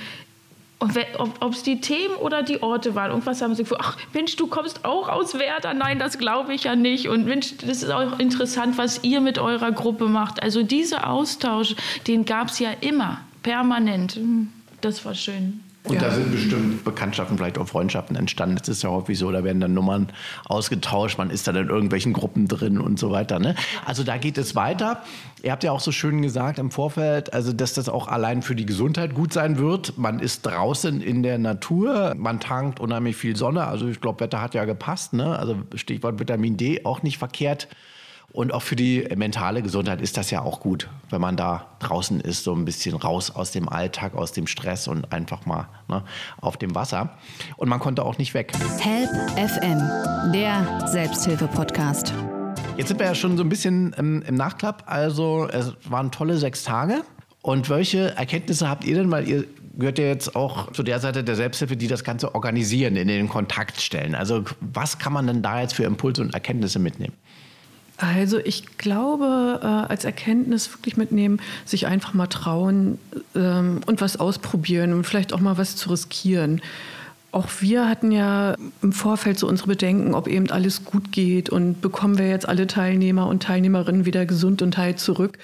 ob 1.39 1.53
es 1.53 1.63
die 1.63 1.79
Themen 1.79 2.15
oder 2.15 2.43
die 2.43 2.61
Orte 2.61 2.93
waren. 2.93 3.11
Irgendwas 3.11 3.41
haben 3.41 3.55
sie 3.55 3.63
gesagt, 3.63 3.81
ach 3.81 3.97
Mensch, 4.11 4.35
du 4.35 4.47
kommst 4.47 4.83
auch 4.83 5.07
aus 5.07 5.35
Werder. 5.35 5.73
Nein, 5.73 5.97
das 5.97 6.17
glaube 6.17 6.53
ich 6.53 6.65
ja 6.65 6.75
nicht. 6.75 7.07
Und 7.07 7.25
Mensch, 7.25 7.55
das 7.57 7.83
ist 7.83 7.89
auch 7.89 8.19
interessant, 8.19 8.77
was 8.77 9.01
ihr 9.01 9.21
mit 9.21 9.39
eurer 9.39 9.71
Gruppe 9.71 10.09
macht. 10.09 10.43
Also 10.43 10.61
dieser 10.61 11.09
Austausch, 11.09 11.75
den 12.07 12.25
gab 12.25 12.49
es 12.49 12.59
ja 12.59 12.71
immer, 12.81 13.21
permanent. 13.43 14.19
Das 14.81 15.05
war 15.05 15.15
schön. 15.15 15.61
Und 15.85 15.95
ja. 15.95 16.01
da 16.01 16.11
sind 16.11 16.31
bestimmt 16.31 16.85
Bekanntschaften, 16.85 17.37
vielleicht 17.37 17.57
auch 17.57 17.67
Freundschaften 17.67 18.15
entstanden. 18.15 18.55
Das 18.55 18.69
ist 18.69 18.83
ja 18.83 18.89
häufig 18.89 19.17
so, 19.17 19.29
da 19.31 19.43
werden 19.43 19.59
dann 19.59 19.73
Nummern 19.73 20.07
ausgetauscht, 20.45 21.17
man 21.17 21.29
ist 21.29 21.45
dann 21.47 21.57
in 21.57 21.67
irgendwelchen 21.67 22.13
Gruppen 22.13 22.47
drin 22.47 22.79
und 22.79 22.97
so 22.97 23.11
weiter. 23.11 23.39
Ne? 23.39 23.55
Also 23.85 24.03
da 24.03 24.17
geht 24.17 24.37
es 24.37 24.55
weiter. 24.55 25.03
Ihr 25.41 25.51
habt 25.51 25.63
ja 25.65 25.73
auch 25.73 25.81
so 25.81 25.91
schön 25.91 26.21
gesagt 26.21 26.57
im 26.57 26.71
Vorfeld, 26.71 27.33
also 27.33 27.51
dass 27.51 27.73
das 27.73 27.89
auch 27.89 28.07
allein 28.07 28.41
für 28.41 28.55
die 28.55 28.65
Gesundheit 28.65 29.13
gut 29.13 29.33
sein 29.33 29.57
wird. 29.57 29.97
Man 29.97 30.19
ist 30.19 30.45
draußen 30.45 31.01
in 31.01 31.21
der 31.21 31.37
Natur, 31.37 32.13
man 32.15 32.39
tankt 32.39 32.79
unheimlich 32.79 33.17
viel 33.17 33.35
Sonne. 33.35 33.67
Also 33.67 33.87
ich 33.89 33.99
glaube, 33.99 34.21
Wetter 34.21 34.41
hat 34.41 34.53
ja 34.53 34.63
gepasst. 34.63 35.11
Ne? 35.11 35.37
Also 35.37 35.57
Stichwort 35.75 36.17
Vitamin 36.17 36.55
D 36.55 36.85
auch 36.85 37.03
nicht 37.03 37.17
verkehrt. 37.17 37.67
Und 38.33 38.51
auch 38.51 38.63
für 38.63 38.75
die 38.75 39.07
mentale 39.15 39.61
Gesundheit 39.61 40.01
ist 40.01 40.17
das 40.17 40.31
ja 40.31 40.41
auch 40.41 40.59
gut, 40.59 40.89
wenn 41.11 41.21
man 41.21 41.37
da 41.37 41.67
draußen 41.77 42.19
ist, 42.19 42.43
so 42.43 42.55
ein 42.55 42.65
bisschen 42.65 42.95
raus 42.95 43.29
aus 43.29 43.51
dem 43.51 43.69
Alltag, 43.69 44.15
aus 44.15 44.31
dem 44.31 44.47
Stress 44.47 44.87
und 44.87 45.13
einfach 45.13 45.45
mal 45.45 45.67
ne, 45.87 46.03
auf 46.41 46.57
dem 46.57 46.73
Wasser. 46.73 47.15
Und 47.57 47.69
man 47.69 47.79
konnte 47.79 48.03
auch 48.03 48.17
nicht 48.17 48.33
weg. 48.33 48.51
Help 48.79 49.11
FM, 49.37 50.31
der 50.33 50.87
Selbsthilfe-Podcast. 50.87 52.11
Jetzt 52.75 52.87
sind 52.87 52.99
wir 52.99 53.05
ja 53.05 53.13
schon 53.13 53.37
so 53.37 53.43
ein 53.43 53.49
bisschen 53.49 53.93
im, 53.93 54.23
im 54.23 54.33
Nachklapp. 54.33 54.81
Also 54.87 55.47
es 55.51 55.71
waren 55.87 56.09
tolle 56.09 56.39
sechs 56.39 56.63
Tage. 56.63 57.03
Und 57.43 57.69
welche 57.69 58.15
Erkenntnisse 58.17 58.67
habt 58.67 58.83
ihr 58.83 58.95
denn? 58.95 59.11
Weil 59.11 59.27
ihr 59.27 59.45
gehört 59.77 59.99
ja 59.99 60.05
jetzt 60.05 60.35
auch 60.35 60.71
zu 60.71 60.81
der 60.81 60.99
Seite 60.99 61.23
der 61.23 61.35
Selbsthilfe, 61.35 61.77
die 61.77 61.87
das 61.87 62.03
Ganze 62.03 62.33
organisieren, 62.33 62.95
in 62.95 63.07
den 63.07 63.29
Kontakt 63.29 63.79
stellen. 63.79 64.15
Also 64.15 64.43
was 64.59 64.97
kann 64.97 65.13
man 65.13 65.27
denn 65.27 65.43
da 65.43 65.61
jetzt 65.61 65.75
für 65.75 65.83
Impulse 65.83 66.23
und 66.23 66.33
Erkenntnisse 66.33 66.79
mitnehmen? 66.79 67.13
Also 68.03 68.37
ich 68.39 68.77
glaube, 68.77 69.61
äh, 69.61 69.65
als 69.65 70.03
Erkenntnis 70.03 70.69
wirklich 70.73 70.97
mitnehmen, 70.97 71.39
sich 71.63 71.87
einfach 71.87 72.13
mal 72.13 72.27
trauen 72.27 72.99
ähm, 73.33 73.79
und 73.85 74.01
was 74.01 74.19
ausprobieren 74.19 74.91
und 74.91 75.05
vielleicht 75.05 75.31
auch 75.31 75.39
mal 75.39 75.57
was 75.57 75.77
zu 75.77 75.89
riskieren. 75.89 76.61
Auch 77.31 77.47
wir 77.61 77.87
hatten 77.87 78.11
ja 78.11 78.55
im 78.81 78.91
Vorfeld 78.91 79.39
so 79.39 79.47
unsere 79.47 79.69
Bedenken, 79.69 80.15
ob 80.15 80.27
eben 80.27 80.49
alles 80.49 80.83
gut 80.83 81.13
geht 81.13 81.49
und 81.49 81.79
bekommen 81.79 82.17
wir 82.17 82.27
jetzt 82.27 82.47
alle 82.47 82.67
Teilnehmer 82.67 83.27
und 83.27 83.43
Teilnehmerinnen 83.43 84.05
wieder 84.05 84.25
gesund 84.25 84.61
und 84.61 84.77
heil 84.77 84.97
zurück. 84.97 85.37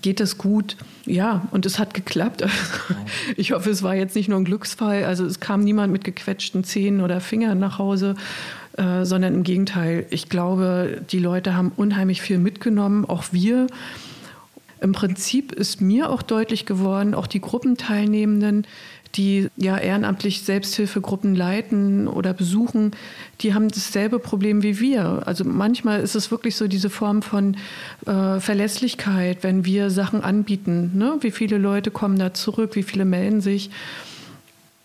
Geht 0.00 0.20
das 0.20 0.38
gut? 0.38 0.78
Ja, 1.04 1.46
und 1.50 1.66
es 1.66 1.78
hat 1.78 1.92
geklappt. 1.92 2.42
Ich 3.36 3.52
hoffe, 3.52 3.70
es 3.70 3.82
war 3.82 3.94
jetzt 3.94 4.16
nicht 4.16 4.28
nur 4.28 4.38
ein 4.38 4.44
Glücksfall. 4.44 5.04
Also 5.04 5.26
es 5.26 5.40
kam 5.40 5.60
niemand 5.60 5.92
mit 5.92 6.04
gequetschten 6.04 6.64
Zähnen 6.64 7.02
oder 7.02 7.20
Fingern 7.20 7.58
nach 7.58 7.78
Hause, 7.78 8.14
äh, 8.76 9.04
sondern 9.04 9.34
im 9.34 9.42
Gegenteil. 9.42 10.06
Ich 10.10 10.28
glaube, 10.28 11.02
die 11.10 11.18
Leute 11.18 11.54
haben 11.54 11.72
unheimlich 11.76 12.20
viel 12.20 12.38
mitgenommen, 12.38 13.04
auch 13.04 13.24
wir. 13.32 13.66
Im 14.80 14.92
Prinzip 14.92 15.52
ist 15.52 15.80
mir 15.80 16.10
auch 16.10 16.22
deutlich 16.22 16.66
geworden, 16.66 17.14
auch 17.14 17.26
die 17.26 17.40
Gruppenteilnehmenden, 17.40 18.66
die 19.14 19.48
ja 19.56 19.78
ehrenamtlich 19.78 20.42
Selbsthilfegruppen 20.42 21.34
leiten 21.34 22.06
oder 22.08 22.34
besuchen, 22.34 22.90
die 23.40 23.54
haben 23.54 23.68
dasselbe 23.68 24.18
Problem 24.18 24.62
wie 24.62 24.78
wir. 24.78 25.22
Also 25.24 25.44
manchmal 25.44 26.00
ist 26.00 26.14
es 26.14 26.30
wirklich 26.30 26.56
so 26.56 26.68
diese 26.68 26.90
Form 26.90 27.22
von 27.22 27.56
äh, 28.06 28.40
Verlässlichkeit, 28.40 29.38
wenn 29.42 29.64
wir 29.64 29.90
Sachen 29.90 30.20
anbieten. 30.20 30.92
Ne? 30.94 31.16
Wie 31.20 31.30
viele 31.30 31.58
Leute 31.58 31.90
kommen 31.90 32.18
da 32.18 32.34
zurück, 32.34 32.76
wie 32.76 32.82
viele 32.82 33.04
melden 33.04 33.40
sich. 33.40 33.70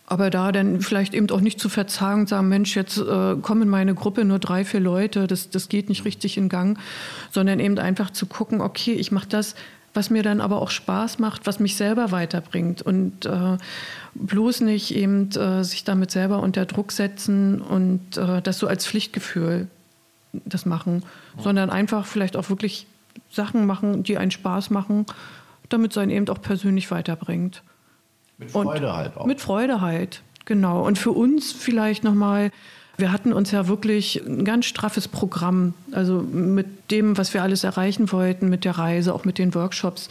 Aber 0.06 0.30
da 0.30 0.52
dann 0.52 0.80
vielleicht 0.80 1.14
eben 1.14 1.30
auch 1.30 1.40
nicht 1.40 1.60
zu 1.60 1.68
verzagen, 1.68 2.26
sagen, 2.26 2.48
Mensch, 2.48 2.76
jetzt 2.76 2.98
äh, 2.98 3.36
kommen 3.36 3.62
in 3.62 3.68
meine 3.68 3.94
Gruppe 3.94 4.24
nur 4.24 4.38
drei, 4.38 4.64
vier 4.64 4.80
Leute, 4.80 5.26
das, 5.26 5.50
das 5.50 5.68
geht 5.68 5.88
nicht 5.88 6.04
richtig 6.04 6.36
in 6.36 6.48
Gang, 6.48 6.78
sondern 7.30 7.60
eben 7.60 7.78
einfach 7.78 8.10
zu 8.10 8.26
gucken, 8.26 8.60
okay, 8.60 8.92
ich 8.92 9.12
mache 9.12 9.28
das, 9.28 9.54
was 9.94 10.10
mir 10.10 10.22
dann 10.22 10.40
aber 10.40 10.60
auch 10.60 10.70
Spaß 10.70 11.18
macht, 11.18 11.46
was 11.46 11.60
mich 11.60 11.76
selber 11.76 12.10
weiterbringt 12.10 12.82
und 12.82 13.26
äh, 13.26 13.58
bloß 14.14 14.62
nicht 14.62 14.94
eben 14.94 15.30
äh, 15.32 15.64
sich 15.64 15.84
damit 15.84 16.10
selber 16.10 16.40
unter 16.42 16.66
Druck 16.66 16.92
setzen 16.92 17.60
und 17.60 18.16
äh, 18.16 18.40
das 18.42 18.58
so 18.58 18.66
als 18.66 18.86
Pflichtgefühl 18.86 19.68
das 20.32 20.64
machen, 20.64 21.02
ja. 21.36 21.42
sondern 21.42 21.70
einfach 21.70 22.06
vielleicht 22.06 22.36
auch 22.36 22.48
wirklich 22.48 22.86
Sachen 23.30 23.66
machen, 23.66 24.02
die 24.02 24.16
einen 24.16 24.30
Spaß 24.30 24.70
machen, 24.70 25.06
damit 25.68 25.92
es 25.92 25.98
einen 25.98 26.10
eben 26.10 26.28
auch 26.28 26.40
persönlich 26.40 26.90
weiterbringt. 26.90 27.62
Mit 28.42 28.52
Freude 28.52 28.86
und 28.88 28.96
halt 28.96 29.16
auch. 29.16 29.26
Mit 29.26 29.40
Freude 29.40 29.80
halt, 29.80 30.22
genau. 30.44 30.84
Und 30.84 30.98
für 30.98 31.12
uns 31.12 31.52
vielleicht 31.52 32.04
nochmal, 32.04 32.50
wir 32.96 33.12
hatten 33.12 33.32
uns 33.32 33.50
ja 33.50 33.68
wirklich 33.68 34.22
ein 34.26 34.44
ganz 34.44 34.66
straffes 34.66 35.08
Programm, 35.08 35.74
also 35.92 36.20
mit 36.20 36.90
dem, 36.90 37.18
was 37.18 37.34
wir 37.34 37.42
alles 37.42 37.64
erreichen 37.64 38.12
wollten, 38.12 38.48
mit 38.48 38.64
der 38.64 38.78
Reise, 38.78 39.14
auch 39.14 39.24
mit 39.24 39.38
den 39.38 39.54
Workshops 39.54 40.08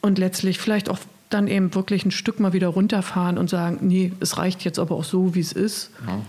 und 0.00 0.18
letztlich 0.18 0.58
vielleicht 0.58 0.88
auch 0.88 0.98
dann 1.30 1.48
eben 1.48 1.74
wirklich 1.74 2.04
ein 2.04 2.10
Stück 2.10 2.38
mal 2.38 2.52
wieder 2.52 2.68
runterfahren 2.68 3.38
und 3.38 3.50
sagen, 3.50 3.78
nee, 3.80 4.12
es 4.20 4.38
reicht 4.38 4.64
jetzt 4.64 4.78
aber 4.78 4.94
auch 4.94 5.04
so, 5.04 5.34
wie 5.34 5.40
es 5.40 5.52
ist. 5.52 5.90
Ja. 6.06 6.20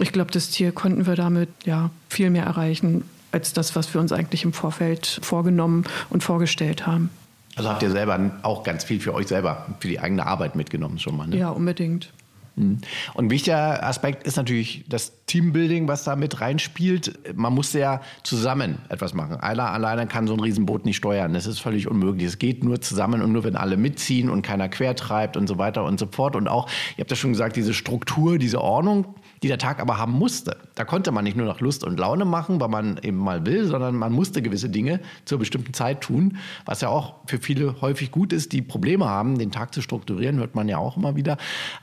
Ich 0.00 0.12
glaube, 0.12 0.30
das 0.30 0.50
Ziel 0.50 0.72
konnten 0.72 1.06
wir 1.06 1.16
damit 1.16 1.48
ja 1.64 1.90
viel 2.08 2.30
mehr 2.30 2.44
erreichen 2.44 3.04
als 3.32 3.52
das, 3.52 3.76
was 3.76 3.92
wir 3.92 4.00
uns 4.00 4.12
eigentlich 4.12 4.44
im 4.44 4.52
Vorfeld 4.52 5.20
vorgenommen 5.22 5.84
und 6.08 6.22
vorgestellt 6.22 6.86
haben. 6.86 7.10
Also 7.58 7.70
habt 7.70 7.82
ihr 7.82 7.90
selber 7.90 8.30
auch 8.42 8.62
ganz 8.62 8.84
viel 8.84 9.00
für 9.00 9.14
euch 9.14 9.28
selber, 9.28 9.66
für 9.80 9.88
die 9.88 10.00
eigene 10.00 10.26
Arbeit 10.26 10.56
mitgenommen 10.56 10.98
schon 10.98 11.16
mal. 11.16 11.26
Ne? 11.26 11.36
Ja, 11.36 11.50
unbedingt. 11.50 12.10
Mhm. 12.58 12.78
Und 13.14 13.26
ein 13.26 13.30
wichtiger 13.30 13.84
Aspekt 13.84 14.26
ist 14.26 14.36
natürlich 14.36 14.84
das 14.88 15.12
Teambuilding, 15.26 15.88
was 15.88 16.04
da 16.04 16.16
mit 16.16 16.40
reinspielt. 16.40 17.36
Man 17.36 17.54
muss 17.54 17.72
ja 17.72 18.00
zusammen 18.22 18.78
etwas 18.88 19.14
machen. 19.14 19.36
Einer 19.36 19.70
alleine 19.70 20.06
kann 20.06 20.26
so 20.26 20.34
ein 20.34 20.40
Riesenboot 20.40 20.84
nicht 20.84 20.96
steuern. 20.96 21.34
Das 21.34 21.46
ist 21.46 21.60
völlig 21.60 21.88
unmöglich. 21.88 22.26
Es 22.26 22.38
geht 22.38 22.64
nur 22.64 22.80
zusammen 22.80 23.22
und 23.22 23.32
nur, 23.32 23.44
wenn 23.44 23.56
alle 23.56 23.76
mitziehen 23.76 24.30
und 24.30 24.42
keiner 24.42 24.68
quertreibt 24.68 25.36
und 25.36 25.46
so 25.46 25.58
weiter 25.58 25.84
und 25.84 25.98
so 25.98 26.06
fort. 26.06 26.36
Und 26.36 26.48
auch, 26.48 26.68
ihr 26.96 27.02
habt 27.02 27.10
ja 27.10 27.16
schon 27.16 27.32
gesagt, 27.32 27.56
diese 27.56 27.74
Struktur, 27.74 28.38
diese 28.38 28.60
Ordnung, 28.60 29.14
die 29.42 29.48
der 29.48 29.58
Tag 29.58 29.80
aber 29.80 29.98
haben 29.98 30.12
musste. 30.12 30.56
Da 30.74 30.84
konnte 30.84 31.12
man 31.12 31.24
nicht 31.24 31.36
nur 31.36 31.46
nach 31.46 31.60
Lust 31.60 31.84
und 31.84 31.98
Laune 31.98 32.24
machen, 32.24 32.60
weil 32.60 32.68
man 32.68 32.98
eben 33.02 33.18
mal 33.18 33.46
will, 33.46 33.66
sondern 33.66 33.94
man 33.94 34.12
musste 34.12 34.42
gewisse 34.42 34.68
Dinge 34.68 35.00
zur 35.24 35.38
bestimmten 35.38 35.74
Zeit 35.74 36.00
tun, 36.00 36.38
was 36.64 36.80
ja 36.80 36.88
auch 36.88 37.14
für 37.26 37.38
viele 37.38 37.80
häufig 37.80 38.10
gut 38.10 38.32
ist, 38.32 38.52
die 38.52 38.62
Probleme 38.62 39.06
haben, 39.06 39.38
den 39.38 39.50
Tag 39.50 39.74
zu 39.74 39.82
strukturieren, 39.82 40.38
hört 40.38 40.54
man 40.54 40.68
ja 40.68 40.78
auch 40.78 40.96
immer 40.96 41.16
wieder. 41.16 41.36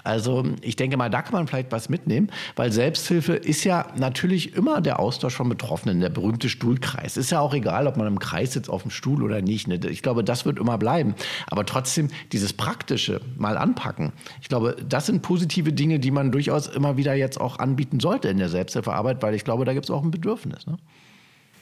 Also 0.03 0.43
ich 0.61 0.75
denke 0.75 0.97
mal, 0.97 1.09
da 1.09 1.21
kann 1.21 1.33
man 1.33 1.47
vielleicht 1.47 1.71
was 1.71 1.89
mitnehmen, 1.89 2.29
weil 2.55 2.71
Selbsthilfe 2.71 3.33
ist 3.33 3.63
ja 3.63 3.87
natürlich 3.97 4.55
immer 4.55 4.81
der 4.81 4.99
Austausch 4.99 5.35
von 5.35 5.49
Betroffenen, 5.49 5.99
der 5.99 6.09
berühmte 6.09 6.49
Stuhlkreis. 6.49 7.17
Ist 7.17 7.31
ja 7.31 7.39
auch 7.39 7.53
egal, 7.53 7.87
ob 7.87 7.97
man 7.97 8.07
im 8.07 8.19
Kreis 8.19 8.53
sitzt 8.53 8.69
auf 8.69 8.81
dem 8.81 8.91
Stuhl 8.91 9.23
oder 9.23 9.41
nicht. 9.41 9.67
Ne? 9.67 9.79
Ich 9.89 10.01
glaube, 10.01 10.23
das 10.23 10.45
wird 10.45 10.59
immer 10.59 10.77
bleiben. 10.77 11.15
Aber 11.47 11.65
trotzdem 11.65 12.09
dieses 12.31 12.53
Praktische 12.53 13.21
mal 13.37 13.57
anpacken. 13.57 14.11
Ich 14.41 14.49
glaube, 14.49 14.75
das 14.87 15.05
sind 15.05 15.21
positive 15.21 15.73
Dinge, 15.73 15.99
die 15.99 16.11
man 16.11 16.31
durchaus 16.31 16.67
immer 16.67 16.97
wieder 16.97 17.13
jetzt 17.13 17.39
auch 17.39 17.44
auch 17.45 17.59
anbieten 17.59 17.99
sollte 17.99 18.27
in 18.27 18.37
der 18.37 18.49
Selbsthilfearbeit, 18.49 19.21
weil 19.23 19.35
ich 19.35 19.43
glaube, 19.43 19.65
da 19.65 19.73
gibt 19.73 19.85
es 19.85 19.91
auch 19.91 20.03
ein 20.03 20.11
Bedürfnis. 20.11 20.67
Ne? 20.67 20.77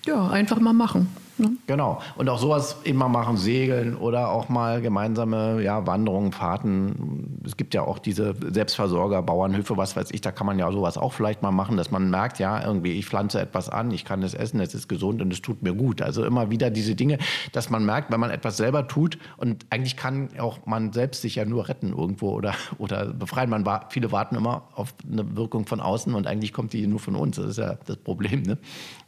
Ja, 0.06 0.30
einfach 0.30 0.60
mal 0.60 0.74
machen. 0.74 1.08
Ne? 1.38 1.52
Genau. 1.68 2.02
Und 2.18 2.30
auch 2.30 2.40
sowas 2.40 2.78
immer 2.84 3.08
machen, 3.08 3.38
segeln 3.38 3.96
oder 3.96 4.30
auch 4.30 4.50
mal 4.50 4.82
gemeinsame 4.82 5.62
ja, 5.62 5.86
Wanderungen, 5.88 6.32
Fahrten. 6.32 7.23
Es 7.46 7.58
gibt 7.58 7.74
ja 7.74 7.84
auch 7.84 8.00
diese 8.00 8.34
Selbstversorger, 8.52 9.22
Bauernhöfe, 9.22 9.78
was 9.78 9.96
weiß 9.96 10.12
ich, 10.12 10.22
da 10.22 10.32
kann 10.32 10.48
man 10.48 10.60
ja 10.60 10.72
sowas 10.72 10.98
auch 10.98 11.14
vielleicht 11.14 11.42
mal 11.42 11.52
machen, 11.52 11.78
dass 11.78 11.92
man 11.92 12.10
merkt, 12.10 12.40
ja, 12.40 12.64
irgendwie, 12.66 12.94
ich 12.94 13.06
pflanze 13.06 13.40
etwas 13.40 13.70
an, 13.70 13.92
ich 13.92 14.06
kann 14.06 14.24
es 14.24 14.34
essen, 14.34 14.60
es 14.60 14.74
ist 14.74 14.88
gesund 14.88 15.22
und 15.22 15.32
es 15.32 15.42
tut 15.42 15.62
mir 15.64 15.74
gut. 15.74 16.02
Also 16.02 16.24
immer 16.24 16.50
wieder 16.50 16.70
diese 16.70 16.96
Dinge, 16.96 17.18
dass 17.52 17.70
man 17.70 17.86
merkt, 17.86 18.12
wenn 18.12 18.20
man 18.20 18.32
etwas 18.32 18.58
selber 18.58 18.88
tut 18.88 19.18
und 19.38 19.66
eigentlich 19.70 19.98
kann 19.98 20.30
auch 20.40 20.66
man 20.66 20.94
selbst 20.94 21.22
sich 21.22 21.36
ja 21.36 21.46
nur 21.46 21.68
retten 21.68 21.90
irgendwo 21.90 22.32
oder, 22.32 22.54
oder 22.78 23.08
befreien. 23.08 23.50
Man 23.50 23.66
war, 23.66 23.88
viele 23.90 24.12
warten 24.12 24.36
immer 24.36 24.64
auf 24.76 24.94
eine 25.12 25.36
Wirkung 25.36 25.66
von 25.66 25.80
außen 25.80 26.14
und 26.14 26.28
eigentlich 26.28 26.54
kommt 26.54 26.74
die 26.74 26.88
nur 26.88 27.00
von 27.00 27.16
uns. 27.16 27.36
Das 27.36 27.46
ist 27.46 27.58
ja 27.58 27.78
das 27.86 27.98
Problem. 27.98 28.44
Ne? 28.44 28.58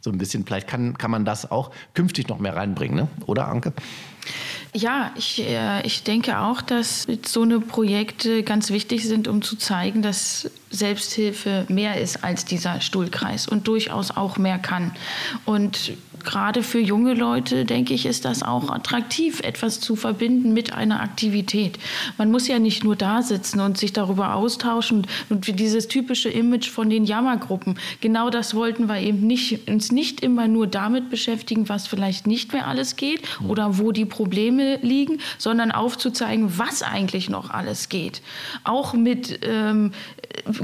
So 0.00 0.10
ein 0.10 0.18
bisschen, 0.18 0.44
vielleicht 0.44 0.68
kann, 0.68 0.98
kann 0.98 1.10
man 1.10 1.24
das 1.24 1.50
auch 1.50 1.70
künftig 1.94 2.28
noch 2.28 2.38
mehr 2.38 2.56
reinbringen, 2.56 2.96
ne? 2.96 3.08
oder 3.26 3.48
Anke? 3.48 3.72
Ja, 4.72 5.12
ich, 5.16 5.40
äh, 5.40 5.86
ich 5.86 6.02
denke 6.02 6.38
auch, 6.38 6.60
dass 6.60 7.06
so 7.24 7.42
eine 7.42 7.60
Projekte 8.26 8.42
ganz 8.42 8.70
wichtig 8.70 9.04
sind, 9.06 9.28
um 9.28 9.40
zu 9.40 9.56
zeigen, 9.56 10.02
dass 10.02 10.50
Selbsthilfe 10.70 11.64
mehr 11.68 12.00
ist 12.00 12.24
als 12.24 12.44
dieser 12.44 12.80
Stuhlkreis 12.80 13.46
und 13.46 13.68
durchaus 13.68 14.10
auch 14.10 14.36
mehr 14.36 14.58
kann. 14.58 14.92
Und 15.44 15.92
gerade 16.26 16.62
für 16.62 16.80
junge 16.80 17.14
Leute, 17.14 17.64
denke 17.64 17.94
ich, 17.94 18.04
ist 18.04 18.26
das 18.26 18.42
auch 18.42 18.70
attraktiv, 18.70 19.40
etwas 19.40 19.80
zu 19.80 19.96
verbinden 19.96 20.52
mit 20.52 20.74
einer 20.74 21.00
Aktivität. 21.00 21.78
Man 22.18 22.30
muss 22.30 22.48
ja 22.48 22.58
nicht 22.58 22.84
nur 22.84 22.96
da 22.96 23.22
sitzen 23.22 23.60
und 23.60 23.78
sich 23.78 23.94
darüber 23.94 24.34
austauschen 24.34 25.06
und 25.30 25.58
dieses 25.58 25.88
typische 25.88 26.28
Image 26.28 26.68
von 26.68 26.90
den 26.90 27.04
Jammergruppen. 27.04 27.78
Genau 28.00 28.28
das 28.28 28.54
wollten 28.54 28.88
wir 28.88 29.00
eben 29.00 29.26
nicht, 29.26 29.68
uns 29.68 29.92
nicht 29.92 30.20
immer 30.20 30.48
nur 30.48 30.66
damit 30.66 31.08
beschäftigen, 31.08 31.68
was 31.68 31.86
vielleicht 31.86 32.26
nicht 32.26 32.52
mehr 32.52 32.66
alles 32.66 32.96
geht 32.96 33.22
oder 33.46 33.78
wo 33.78 33.92
die 33.92 34.04
Probleme 34.04 34.78
liegen, 34.82 35.18
sondern 35.38 35.70
aufzuzeigen, 35.70 36.58
was 36.58 36.82
eigentlich 36.82 37.30
noch 37.30 37.50
alles 37.50 37.88
geht. 37.88 38.20
Auch 38.64 38.92
mit 38.92 39.38
ähm, 39.42 39.92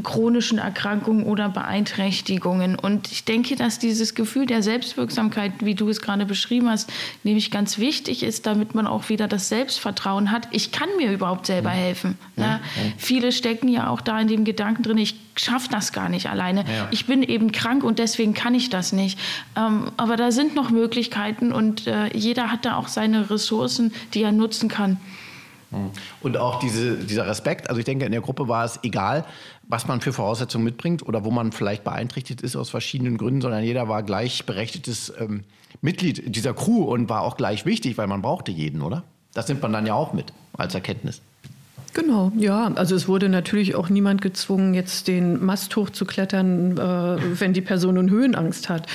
chronischen 0.03 0.59
Erkrankungen 0.59 1.25
oder 1.25 1.49
Beeinträchtigungen. 1.49 2.79
Und 2.79 3.11
ich 3.13 3.25
denke, 3.25 3.57
dass 3.57 3.79
dieses 3.79 4.15
Gefühl 4.15 4.47
der 4.47 4.63
Selbstwirksamkeit, 4.63 5.52
wie 5.61 5.75
du 5.75 5.89
es 5.89 6.01
gerade 6.01 6.27
beschrieben 6.27 6.69
hast, 6.69 6.93
nämlich 7.23 7.51
ganz 7.51 7.79
wichtig 7.79 8.23
ist, 8.23 8.47
damit 8.47 8.75
man 8.75 8.87
auch 8.87 9.09
wieder 9.09 9.29
das 9.29 9.49
Selbstvertrauen 9.49 10.31
hat, 10.31 10.49
ich 10.51 10.73
kann 10.73 10.89
mir 10.97 11.13
überhaupt 11.13 11.47
selber 11.47 11.71
helfen. 11.71 12.19
Ja, 12.37 12.45
ja. 12.45 12.61
Viele 12.97 13.33
stecken 13.33 13.69
ja 13.69 13.89
auch 13.89 14.01
da 14.01 14.21
in 14.21 14.29
dem 14.29 14.45
Gedanken 14.45 14.83
drin, 14.83 14.99
ich 14.99 15.17
schaffe 15.37 15.69
das 15.71 15.93
gar 15.93 16.09
nicht 16.09 16.29
alleine. 16.29 16.61
Ja. 16.61 16.89
Ich 16.91 17.07
bin 17.07 17.23
eben 17.23 17.53
krank 17.53 17.85
und 17.85 17.99
deswegen 17.99 18.35
kann 18.35 18.55
ich 18.55 18.71
das 18.71 18.93
nicht. 18.93 19.19
Ähm, 19.57 19.91
aber 19.97 20.17
da 20.17 20.31
sind 20.31 20.55
noch 20.55 20.71
Möglichkeiten 20.71 21.53
und 21.53 21.87
äh, 21.87 22.15
jeder 22.17 22.51
hat 22.51 22.65
da 22.65 22.77
auch 22.77 22.89
seine 22.89 23.31
Ressourcen, 23.31 23.93
die 24.15 24.23
er 24.23 24.33
nutzen 24.33 24.69
kann. 24.69 24.99
Und 26.21 26.37
auch 26.37 26.59
diese, 26.59 26.97
dieser 26.97 27.27
Respekt, 27.27 27.69
also 27.69 27.79
ich 27.79 27.85
denke, 27.85 28.05
in 28.05 28.13
der 28.13 28.21
Gruppe 28.21 28.49
war 28.49 28.65
es 28.65 28.81
egal, 28.83 29.25
was 29.69 29.87
man 29.87 30.01
für 30.01 30.13
Voraussetzungen 30.13 30.65
mitbringt 30.65 31.07
oder 31.07 31.25
wo 31.25 31.31
man 31.31 31.53
vielleicht 31.53 31.85
beeinträchtigt 31.85 32.43
ist 32.43 32.57
aus 32.57 32.71
verschiedenen 32.71 33.17
Gründen, 33.17 33.41
sondern 33.41 33.65
jeder 33.65 33.89
war 33.89 34.03
gleichberechtigtes 34.03 35.13
ähm, 35.19 35.45
Mitglied 35.81 36.35
dieser 36.35 36.55
Crew 36.55 36.85
und 36.85 37.09
war 37.09 37.23
auch 37.23 37.37
gleich 37.37 37.65
wichtig, 37.65 37.97
weil 37.99 38.07
man 38.07 38.23
brauchte 38.23 38.53
jeden, 38.53 38.83
oder? 38.83 39.05
Das 39.35 39.49
nimmt 39.49 39.63
man 39.63 39.73
dann 39.73 39.87
ja 39.87 39.95
auch 39.95 40.13
mit 40.13 40.33
als 40.53 40.75
Erkenntnis. 40.75 41.23
Genau, 41.95 42.33
ja. 42.37 42.73
Also 42.75 42.95
es 42.95 43.07
wurde 43.07 43.29
natürlich 43.29 43.75
auch 43.75 43.91
niemand 43.91 44.23
gezwungen, 44.23 44.73
jetzt 44.73 45.09
den 45.09 45.45
Mast 45.45 45.77
hochzuklettern, 45.77 46.79
äh, 46.79 47.41
wenn 47.41 47.53
die 47.53 47.61
Person 47.61 47.97
nun 47.97 48.11
Höhenangst 48.11 48.69
hat. 48.69 48.87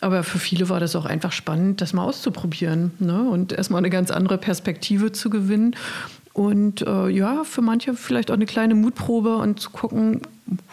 Aber 0.00 0.22
für 0.22 0.38
viele 0.38 0.68
war 0.68 0.80
das 0.80 0.96
auch 0.96 1.04
einfach 1.04 1.32
spannend, 1.32 1.80
das 1.80 1.92
mal 1.92 2.04
auszuprobieren 2.04 2.92
ne? 2.98 3.28
und 3.28 3.52
erstmal 3.52 3.78
eine 3.78 3.90
ganz 3.90 4.10
andere 4.10 4.38
Perspektive 4.38 5.12
zu 5.12 5.28
gewinnen. 5.28 5.76
Und 6.36 6.82
äh, 6.82 7.08
ja, 7.08 7.44
für 7.44 7.62
manche 7.62 7.94
vielleicht 7.94 8.30
auch 8.30 8.34
eine 8.34 8.44
kleine 8.44 8.74
Mutprobe 8.74 9.36
und 9.36 9.58
zu 9.58 9.70
gucken, 9.70 10.20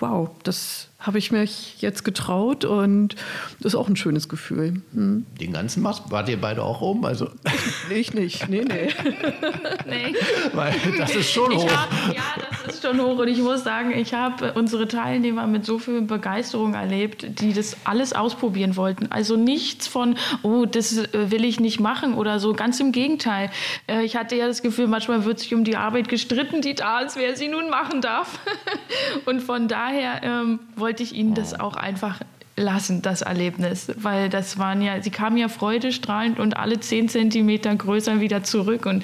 wow, 0.02 0.30
das 0.44 0.90
habe 1.04 1.18
ich 1.18 1.32
mich 1.32 1.76
jetzt 1.82 2.04
getraut 2.06 2.64
und 2.64 3.16
das 3.60 3.74
ist 3.74 3.76
auch 3.76 3.90
ein 3.90 3.98
schönes 3.98 4.30
Gefühl. 4.30 4.82
Hm. 4.94 5.26
Den 5.40 5.52
ganzen 5.52 5.84
Mast 5.84 6.10
wart 6.12 6.30
ihr 6.30 6.40
beide 6.40 6.64
auch 6.64 6.82
oben? 6.82 7.06
Also 7.06 7.30
ich 7.94 8.14
nicht, 8.14 8.48
nee, 8.48 8.64
nee. 8.64 8.88
nee. 9.86 10.16
Weil 10.54 10.74
das 10.98 11.14
ist 11.14 11.30
schon 11.30 11.54
hoch. 11.54 11.70
Hab, 11.70 11.92
ja, 12.16 12.24
das 12.66 12.76
ist 12.76 12.84
schon 12.84 13.02
hoch 13.02 13.20
und 13.20 13.28
ich 13.28 13.40
muss 13.40 13.66
sagen, 13.66 13.92
ich 13.92 14.14
habe 14.14 14.54
unsere 14.54 14.88
Teilnehmer 14.88 15.46
mit 15.46 15.66
so 15.66 15.78
viel 15.78 16.02
Begeisterung 16.02 16.74
erlebt, 16.74 17.42
die 17.42 17.52
das 17.52 17.76
alles 17.84 18.14
ausprobieren 18.14 18.78
wollten. 18.78 19.08
Also 19.12 19.36
nichts 19.36 19.88
von, 19.88 20.16
oh, 20.42 20.66
das 20.66 20.98
äh, 20.98 21.32
will 21.32 21.44
ich 21.44 21.60
nicht 21.60 21.82
machen 21.82 22.14
oder 22.14 22.40
so. 22.40 22.54
Ganz 22.54 22.80
im 22.80 22.94
Gegenteil. 22.94 23.52
Äh, 23.88 24.04
ich 24.04 24.16
hatte 24.16 24.38
ja 24.38 24.48
das 24.48 24.62
Gefühl, 24.62 24.88
manchmal 24.88 25.26
wird 25.26 25.42
sich 25.42 25.54
um 25.54 25.66
die 25.66 25.76
Arbeit 25.76 26.08
gestritten, 26.08 26.62
die 26.62 26.76
da 26.76 27.02
ist, 27.02 27.18
wer 27.18 27.36
sie 27.36 27.50
nun 27.50 27.70
machen 27.70 28.00
darf. 28.00 28.40
Und 29.26 29.42
von 29.42 29.68
daher 29.68 30.22
ähm, 30.24 30.60
wollte 30.78 30.93
wollte 30.94 31.02
ich 31.02 31.16
ihnen 31.16 31.34
das 31.34 31.60
auch 31.60 31.76
einfach 31.76 32.20
lassen, 32.56 33.02
das 33.02 33.24
Erlebnis. 33.24 33.92
Weil 33.96 34.30
das 34.30 34.60
waren 34.60 34.80
ja, 34.80 35.02
sie 35.02 35.10
kamen 35.10 35.38
ja 35.38 35.48
freudestrahlend 35.48 36.40
und 36.40 36.56
alle 36.56 36.80
zehn 36.80 37.10
Zentimeter 37.10 37.76
größer 37.76 38.20
wieder 38.20 38.44
zurück. 38.44 38.86
Und 38.86 39.04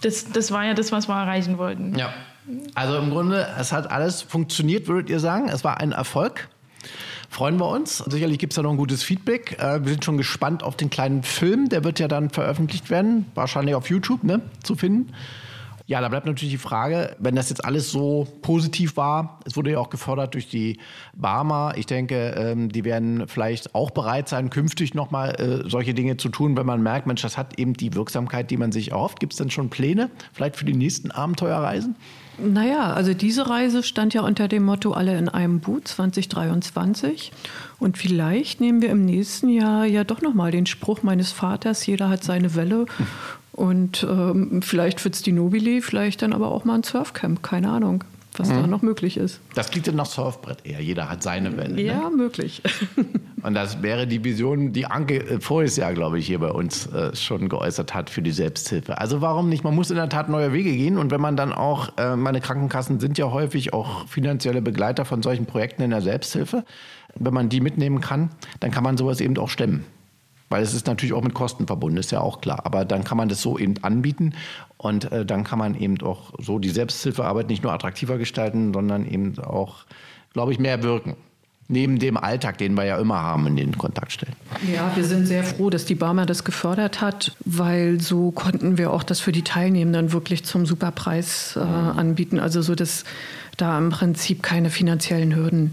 das, 0.00 0.32
das 0.32 0.50
war 0.50 0.64
ja 0.64 0.72
das, 0.72 0.92
was 0.92 1.08
wir 1.08 1.14
erreichen 1.14 1.58
wollten. 1.58 1.94
Ja. 1.94 2.14
Also 2.74 2.96
im 2.96 3.10
Grunde, 3.10 3.46
es 3.60 3.70
hat 3.70 3.90
alles 3.90 4.22
funktioniert, 4.22 4.88
würdet 4.88 5.10
ihr 5.10 5.20
sagen. 5.20 5.50
Es 5.50 5.62
war 5.62 5.78
ein 5.78 5.92
Erfolg. 5.92 6.48
Freuen 7.28 7.60
wir 7.60 7.68
uns. 7.68 7.98
Sicherlich 7.98 8.38
gibt 8.38 8.54
es 8.54 8.56
da 8.56 8.62
noch 8.62 8.70
ein 8.70 8.78
gutes 8.78 9.02
Feedback. 9.02 9.58
Äh, 9.58 9.84
wir 9.84 9.92
sind 9.92 10.06
schon 10.06 10.16
gespannt 10.16 10.62
auf 10.62 10.74
den 10.78 10.88
kleinen 10.88 11.22
Film. 11.22 11.68
Der 11.68 11.84
wird 11.84 11.98
ja 11.98 12.08
dann 12.08 12.30
veröffentlicht 12.30 12.88
werden, 12.88 13.26
wahrscheinlich 13.34 13.74
auf 13.74 13.90
YouTube 13.90 14.24
ne, 14.24 14.40
zu 14.62 14.74
finden. 14.74 15.12
Ja, 15.88 16.00
da 16.00 16.08
bleibt 16.08 16.26
natürlich 16.26 16.52
die 16.52 16.58
Frage, 16.58 17.14
wenn 17.20 17.36
das 17.36 17.48
jetzt 17.48 17.64
alles 17.64 17.92
so 17.92 18.26
positiv 18.42 18.96
war, 18.96 19.38
es 19.44 19.56
wurde 19.56 19.70
ja 19.70 19.78
auch 19.78 19.88
gefordert 19.88 20.34
durch 20.34 20.48
die 20.48 20.80
Barmer, 21.14 21.74
ich 21.76 21.86
denke, 21.86 22.34
ähm, 22.36 22.70
die 22.70 22.82
werden 22.82 23.28
vielleicht 23.28 23.72
auch 23.72 23.92
bereit 23.92 24.28
sein, 24.28 24.50
künftig 24.50 24.94
nochmal 24.94 25.36
äh, 25.40 25.70
solche 25.70 25.94
Dinge 25.94 26.16
zu 26.16 26.28
tun, 26.28 26.56
wenn 26.56 26.66
man 26.66 26.82
merkt, 26.82 27.06
Mensch, 27.06 27.22
das 27.22 27.38
hat 27.38 27.60
eben 27.60 27.74
die 27.74 27.94
Wirksamkeit, 27.94 28.50
die 28.50 28.56
man 28.56 28.72
sich 28.72 28.90
erhofft. 28.90 29.20
Gibt 29.20 29.34
es 29.34 29.38
denn 29.38 29.50
schon 29.50 29.70
Pläne, 29.70 30.10
vielleicht 30.32 30.56
für 30.56 30.64
die 30.64 30.74
nächsten 30.74 31.12
Abenteuerreisen? 31.12 31.94
Naja, 32.38 32.92
also 32.92 33.14
diese 33.14 33.48
Reise 33.48 33.82
stand 33.82 34.12
ja 34.12 34.20
unter 34.20 34.46
dem 34.46 34.64
Motto 34.64 34.92
Alle 34.92 35.16
in 35.16 35.28
einem 35.28 35.60
Boot 35.60 35.88
2023. 35.88 37.32
Und 37.78 37.96
vielleicht 37.96 38.60
nehmen 38.60 38.82
wir 38.82 38.90
im 38.90 39.04
nächsten 39.04 39.48
Jahr 39.48 39.86
ja 39.86 40.04
doch 40.04 40.20
nochmal 40.20 40.50
den 40.50 40.66
Spruch 40.66 41.02
meines 41.02 41.32
Vaters, 41.32 41.86
jeder 41.86 42.10
hat 42.10 42.24
seine 42.24 42.54
Welle 42.54 42.86
und 43.56 44.06
ähm, 44.08 44.60
vielleicht 44.62 45.02
wird 45.04 45.14
es 45.14 45.22
die 45.22 45.32
Nobili, 45.32 45.80
vielleicht 45.80 46.20
dann 46.20 46.34
aber 46.34 46.52
auch 46.52 46.64
mal 46.64 46.74
ein 46.74 46.82
Surfcamp, 46.82 47.42
keine 47.42 47.70
Ahnung, 47.70 48.04
was 48.36 48.50
mhm. 48.50 48.54
da 48.54 48.66
noch 48.66 48.82
möglich 48.82 49.16
ist. 49.16 49.40
Das 49.54 49.70
klingt 49.70 49.88
dann 49.88 49.96
nach 49.96 50.06
Surfbrett 50.06 50.58
eher. 50.64 50.80
Jeder 50.80 51.08
hat 51.08 51.22
seine 51.22 51.56
Welle. 51.56 51.80
Ja, 51.80 52.10
ne? 52.10 52.16
möglich. 52.16 52.62
Und 53.42 53.54
das 53.54 53.82
wäre 53.82 54.06
die 54.06 54.22
Vision, 54.22 54.74
die 54.74 54.84
Anke 54.84 55.20
äh, 55.26 55.40
voriges 55.40 55.76
Jahr, 55.76 55.94
glaube 55.94 56.18
ich, 56.18 56.26
hier 56.26 56.38
bei 56.38 56.50
uns 56.50 56.86
äh, 56.88 57.16
schon 57.16 57.48
geäußert 57.48 57.94
hat 57.94 58.10
für 58.10 58.20
die 58.20 58.30
Selbsthilfe. 58.30 58.98
Also 58.98 59.22
warum 59.22 59.48
nicht? 59.48 59.64
Man 59.64 59.74
muss 59.74 59.88
in 59.90 59.96
der 59.96 60.10
Tat 60.10 60.28
neue 60.28 60.52
Wege 60.52 60.72
gehen. 60.72 60.98
Und 60.98 61.10
wenn 61.10 61.20
man 61.22 61.36
dann 61.36 61.54
auch, 61.54 61.96
äh, 61.96 62.14
meine 62.14 62.42
Krankenkassen 62.42 63.00
sind 63.00 63.16
ja 63.16 63.30
häufig 63.30 63.72
auch 63.72 64.06
finanzielle 64.06 64.60
Begleiter 64.60 65.06
von 65.06 65.22
solchen 65.22 65.46
Projekten 65.46 65.80
in 65.80 65.90
der 65.90 66.02
Selbsthilfe. 66.02 66.64
Wenn 67.14 67.32
man 67.32 67.48
die 67.48 67.62
mitnehmen 67.62 68.02
kann, 68.02 68.30
dann 68.60 68.70
kann 68.70 68.84
man 68.84 68.98
sowas 68.98 69.20
eben 69.20 69.38
auch 69.38 69.48
stemmen. 69.48 69.84
Weil 70.48 70.62
es 70.62 70.74
ist 70.74 70.86
natürlich 70.86 71.12
auch 71.12 71.22
mit 71.22 71.34
Kosten 71.34 71.66
verbunden, 71.66 71.98
ist 71.98 72.12
ja 72.12 72.20
auch 72.20 72.40
klar. 72.40 72.64
Aber 72.64 72.84
dann 72.84 73.02
kann 73.04 73.16
man 73.16 73.28
das 73.28 73.42
so 73.42 73.58
eben 73.58 73.74
anbieten 73.82 74.34
und 74.76 75.10
äh, 75.10 75.24
dann 75.24 75.44
kann 75.44 75.58
man 75.58 75.74
eben 75.74 76.00
auch 76.02 76.32
so 76.38 76.58
die 76.58 76.68
Selbsthilfearbeit 76.68 77.48
nicht 77.48 77.62
nur 77.62 77.72
attraktiver 77.72 78.18
gestalten, 78.18 78.72
sondern 78.72 79.06
eben 79.06 79.38
auch, 79.40 79.84
glaube 80.32 80.52
ich, 80.52 80.58
mehr 80.58 80.82
wirken. 80.82 81.16
Neben 81.68 81.98
dem 81.98 82.16
Alltag, 82.16 82.58
den 82.58 82.74
wir 82.74 82.84
ja 82.84 82.96
immer 82.96 83.20
haben 83.20 83.48
in 83.48 83.56
den 83.56 83.76
Kontaktstellen. 83.76 84.36
Ja, 84.72 84.92
wir 84.94 85.02
sind 85.02 85.26
sehr 85.26 85.42
froh, 85.42 85.68
dass 85.68 85.84
die 85.84 85.96
Barmer 85.96 86.24
das 86.24 86.44
gefördert 86.44 87.00
hat, 87.00 87.36
weil 87.44 88.00
so 88.00 88.30
konnten 88.30 88.78
wir 88.78 88.92
auch 88.92 89.02
das 89.02 89.18
für 89.18 89.32
die 89.32 89.42
Teilnehmenden 89.42 90.12
wirklich 90.12 90.44
zum 90.44 90.64
Superpreis 90.64 91.56
äh, 91.56 91.60
anbieten. 91.60 92.38
Also 92.38 92.62
so, 92.62 92.76
dass 92.76 93.02
da 93.56 93.76
im 93.78 93.90
Prinzip 93.90 94.44
keine 94.44 94.70
finanziellen 94.70 95.34
Hürden 95.34 95.72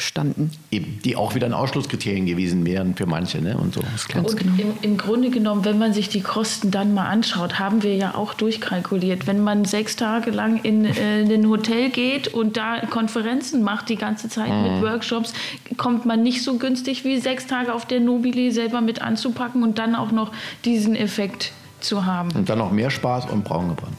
standen. 0.00 0.50
Eben, 0.70 1.00
die 1.04 1.16
auch 1.16 1.34
wieder 1.34 1.46
ein 1.46 1.54
Ausschlusskriterien 1.54 2.26
gewesen 2.26 2.64
wären 2.64 2.94
für 2.94 3.06
manche. 3.06 3.40
Ne? 3.40 3.56
Und 3.56 3.74
so. 3.74 3.80
Und 3.80 4.36
genau. 4.36 4.52
im, 4.58 4.72
im, 4.82 4.96
Grunde 4.96 5.30
genommen, 5.30 5.64
wenn 5.64 5.78
man 5.78 5.92
sich 5.92 6.08
die 6.08 6.20
Kosten 6.20 6.70
dann 6.70 6.94
mal 6.94 7.06
anschaut, 7.06 7.58
haben 7.58 7.82
wir 7.82 7.94
ja 7.94 8.14
auch 8.14 8.34
durchkalkuliert. 8.34 9.26
Wenn 9.26 9.42
man 9.42 9.64
sechs 9.64 9.96
Tage 9.96 10.30
lang 10.30 10.62
in, 10.62 10.84
äh, 10.84 11.22
in 11.22 11.32
ein 11.32 11.48
Hotel 11.48 11.90
geht 11.90 12.28
und 12.28 12.56
da 12.56 12.80
Konferenzen 12.86 13.62
macht 13.62 13.88
die 13.88 13.96
ganze 13.96 14.28
Zeit 14.28 14.50
mhm. 14.50 14.62
mit 14.62 14.82
Workshops, 14.82 15.32
kommt 15.76 16.06
man 16.06 16.22
nicht 16.22 16.42
so 16.42 16.58
günstig 16.58 17.04
wie 17.04 17.18
sechs 17.18 17.46
Tage 17.46 17.74
auf 17.74 17.86
der 17.86 18.00
Nobili 18.00 18.50
selber 18.50 18.80
mit 18.80 19.02
anzupacken 19.02 19.62
und 19.62 19.78
dann 19.78 19.94
auch 19.94 20.12
noch 20.12 20.32
diesen 20.64 20.96
Effekt 20.96 21.52
zu 21.80 22.04
haben. 22.04 22.30
Und 22.32 22.48
dann 22.48 22.58
noch 22.58 22.72
mehr 22.72 22.90
Spaß 22.90 23.26
und 23.30 23.44
braun 23.44 23.68
gebrannt. 23.68 23.96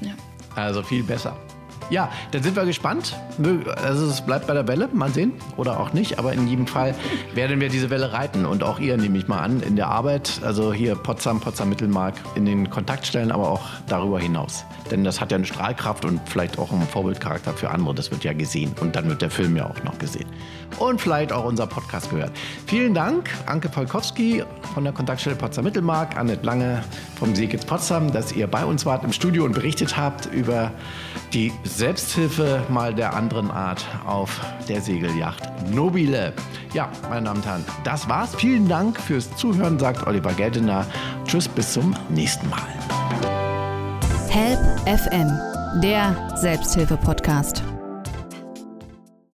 Ja. 0.00 0.12
Also 0.54 0.82
viel 0.82 1.02
besser. 1.02 1.36
Ja, 1.88 2.10
dann 2.32 2.42
sind 2.42 2.56
wir 2.56 2.64
gespannt. 2.64 3.16
Also 3.82 4.06
es 4.06 4.20
bleibt 4.20 4.46
bei 4.46 4.54
der 4.54 4.66
Welle, 4.66 4.88
mal 4.92 5.10
sehen. 5.10 5.32
Oder 5.56 5.78
auch 5.78 5.92
nicht. 5.92 6.18
Aber 6.18 6.32
in 6.32 6.48
jedem 6.48 6.66
Fall 6.66 6.94
werden 7.34 7.60
wir 7.60 7.68
diese 7.68 7.90
Welle 7.90 8.12
reiten. 8.12 8.44
Und 8.44 8.64
auch 8.64 8.80
ihr, 8.80 8.96
nehme 8.96 9.18
ich 9.18 9.28
mal 9.28 9.38
an, 9.38 9.60
in 9.60 9.76
der 9.76 9.88
Arbeit. 9.88 10.40
Also 10.42 10.72
hier 10.72 10.96
Potsdam, 10.96 11.40
Potsdam 11.40 11.68
Mittelmark, 11.68 12.14
in 12.34 12.44
den 12.44 12.70
Kontaktstellen, 12.70 13.30
aber 13.30 13.50
auch 13.50 13.62
darüber 13.86 14.18
hinaus. 14.18 14.64
Denn 14.90 15.04
das 15.04 15.20
hat 15.20 15.30
ja 15.30 15.36
eine 15.36 15.46
Strahlkraft 15.46 16.04
und 16.04 16.20
vielleicht 16.26 16.58
auch 16.58 16.72
einen 16.72 16.86
Vorbildcharakter 16.88 17.52
für 17.52 17.70
andere. 17.70 17.94
Das 17.94 18.10
wird 18.10 18.24
ja 18.24 18.32
gesehen. 18.32 18.74
Und 18.80 18.96
dann 18.96 19.08
wird 19.08 19.22
der 19.22 19.30
Film 19.30 19.56
ja 19.56 19.66
auch 19.66 19.82
noch 19.84 19.98
gesehen. 19.98 20.26
Und 20.78 21.00
vielleicht 21.00 21.32
auch 21.32 21.44
unser 21.44 21.66
Podcast 21.66 22.10
gehört. 22.10 22.32
Vielen 22.66 22.94
Dank, 22.94 23.30
Anke 23.46 23.68
Polkowski 23.68 24.42
von 24.74 24.84
der 24.84 24.92
Kontaktstelle 24.92 25.36
Potsdam 25.36 25.64
Mittelmark, 25.64 26.16
Annette 26.16 26.44
Lange 26.44 26.82
vom 27.18 27.34
Seekitz 27.34 27.64
Potsdam, 27.64 28.12
dass 28.12 28.32
ihr 28.32 28.46
bei 28.46 28.64
uns 28.64 28.84
wart 28.84 29.04
im 29.04 29.12
Studio 29.12 29.44
und 29.44 29.52
berichtet 29.52 29.96
habt 29.96 30.26
über 30.26 30.72
die 31.32 31.52
Selbsthilfe 31.76 32.64
mal 32.70 32.94
der 32.94 33.14
anderen 33.14 33.50
Art 33.50 33.84
auf 34.06 34.40
der 34.66 34.80
Segelyacht 34.80 35.42
Nobile. 35.70 36.32
Ja, 36.72 36.88
meine 37.10 37.26
Damen 37.26 37.40
und 37.40 37.46
Herren, 37.46 37.64
das 37.84 38.08
war's. 38.08 38.34
Vielen 38.34 38.66
Dank 38.66 38.98
fürs 38.98 39.34
Zuhören, 39.36 39.78
sagt 39.78 40.06
Oliver 40.06 40.32
Geldener. 40.32 40.86
Tschüss, 41.26 41.46
bis 41.46 41.74
zum 41.74 41.94
nächsten 42.08 42.48
Mal. 42.48 42.62
Help 44.30 44.58
FM, 44.86 45.30
der 45.82 46.36
Selbsthilfe-Podcast. 46.36 47.62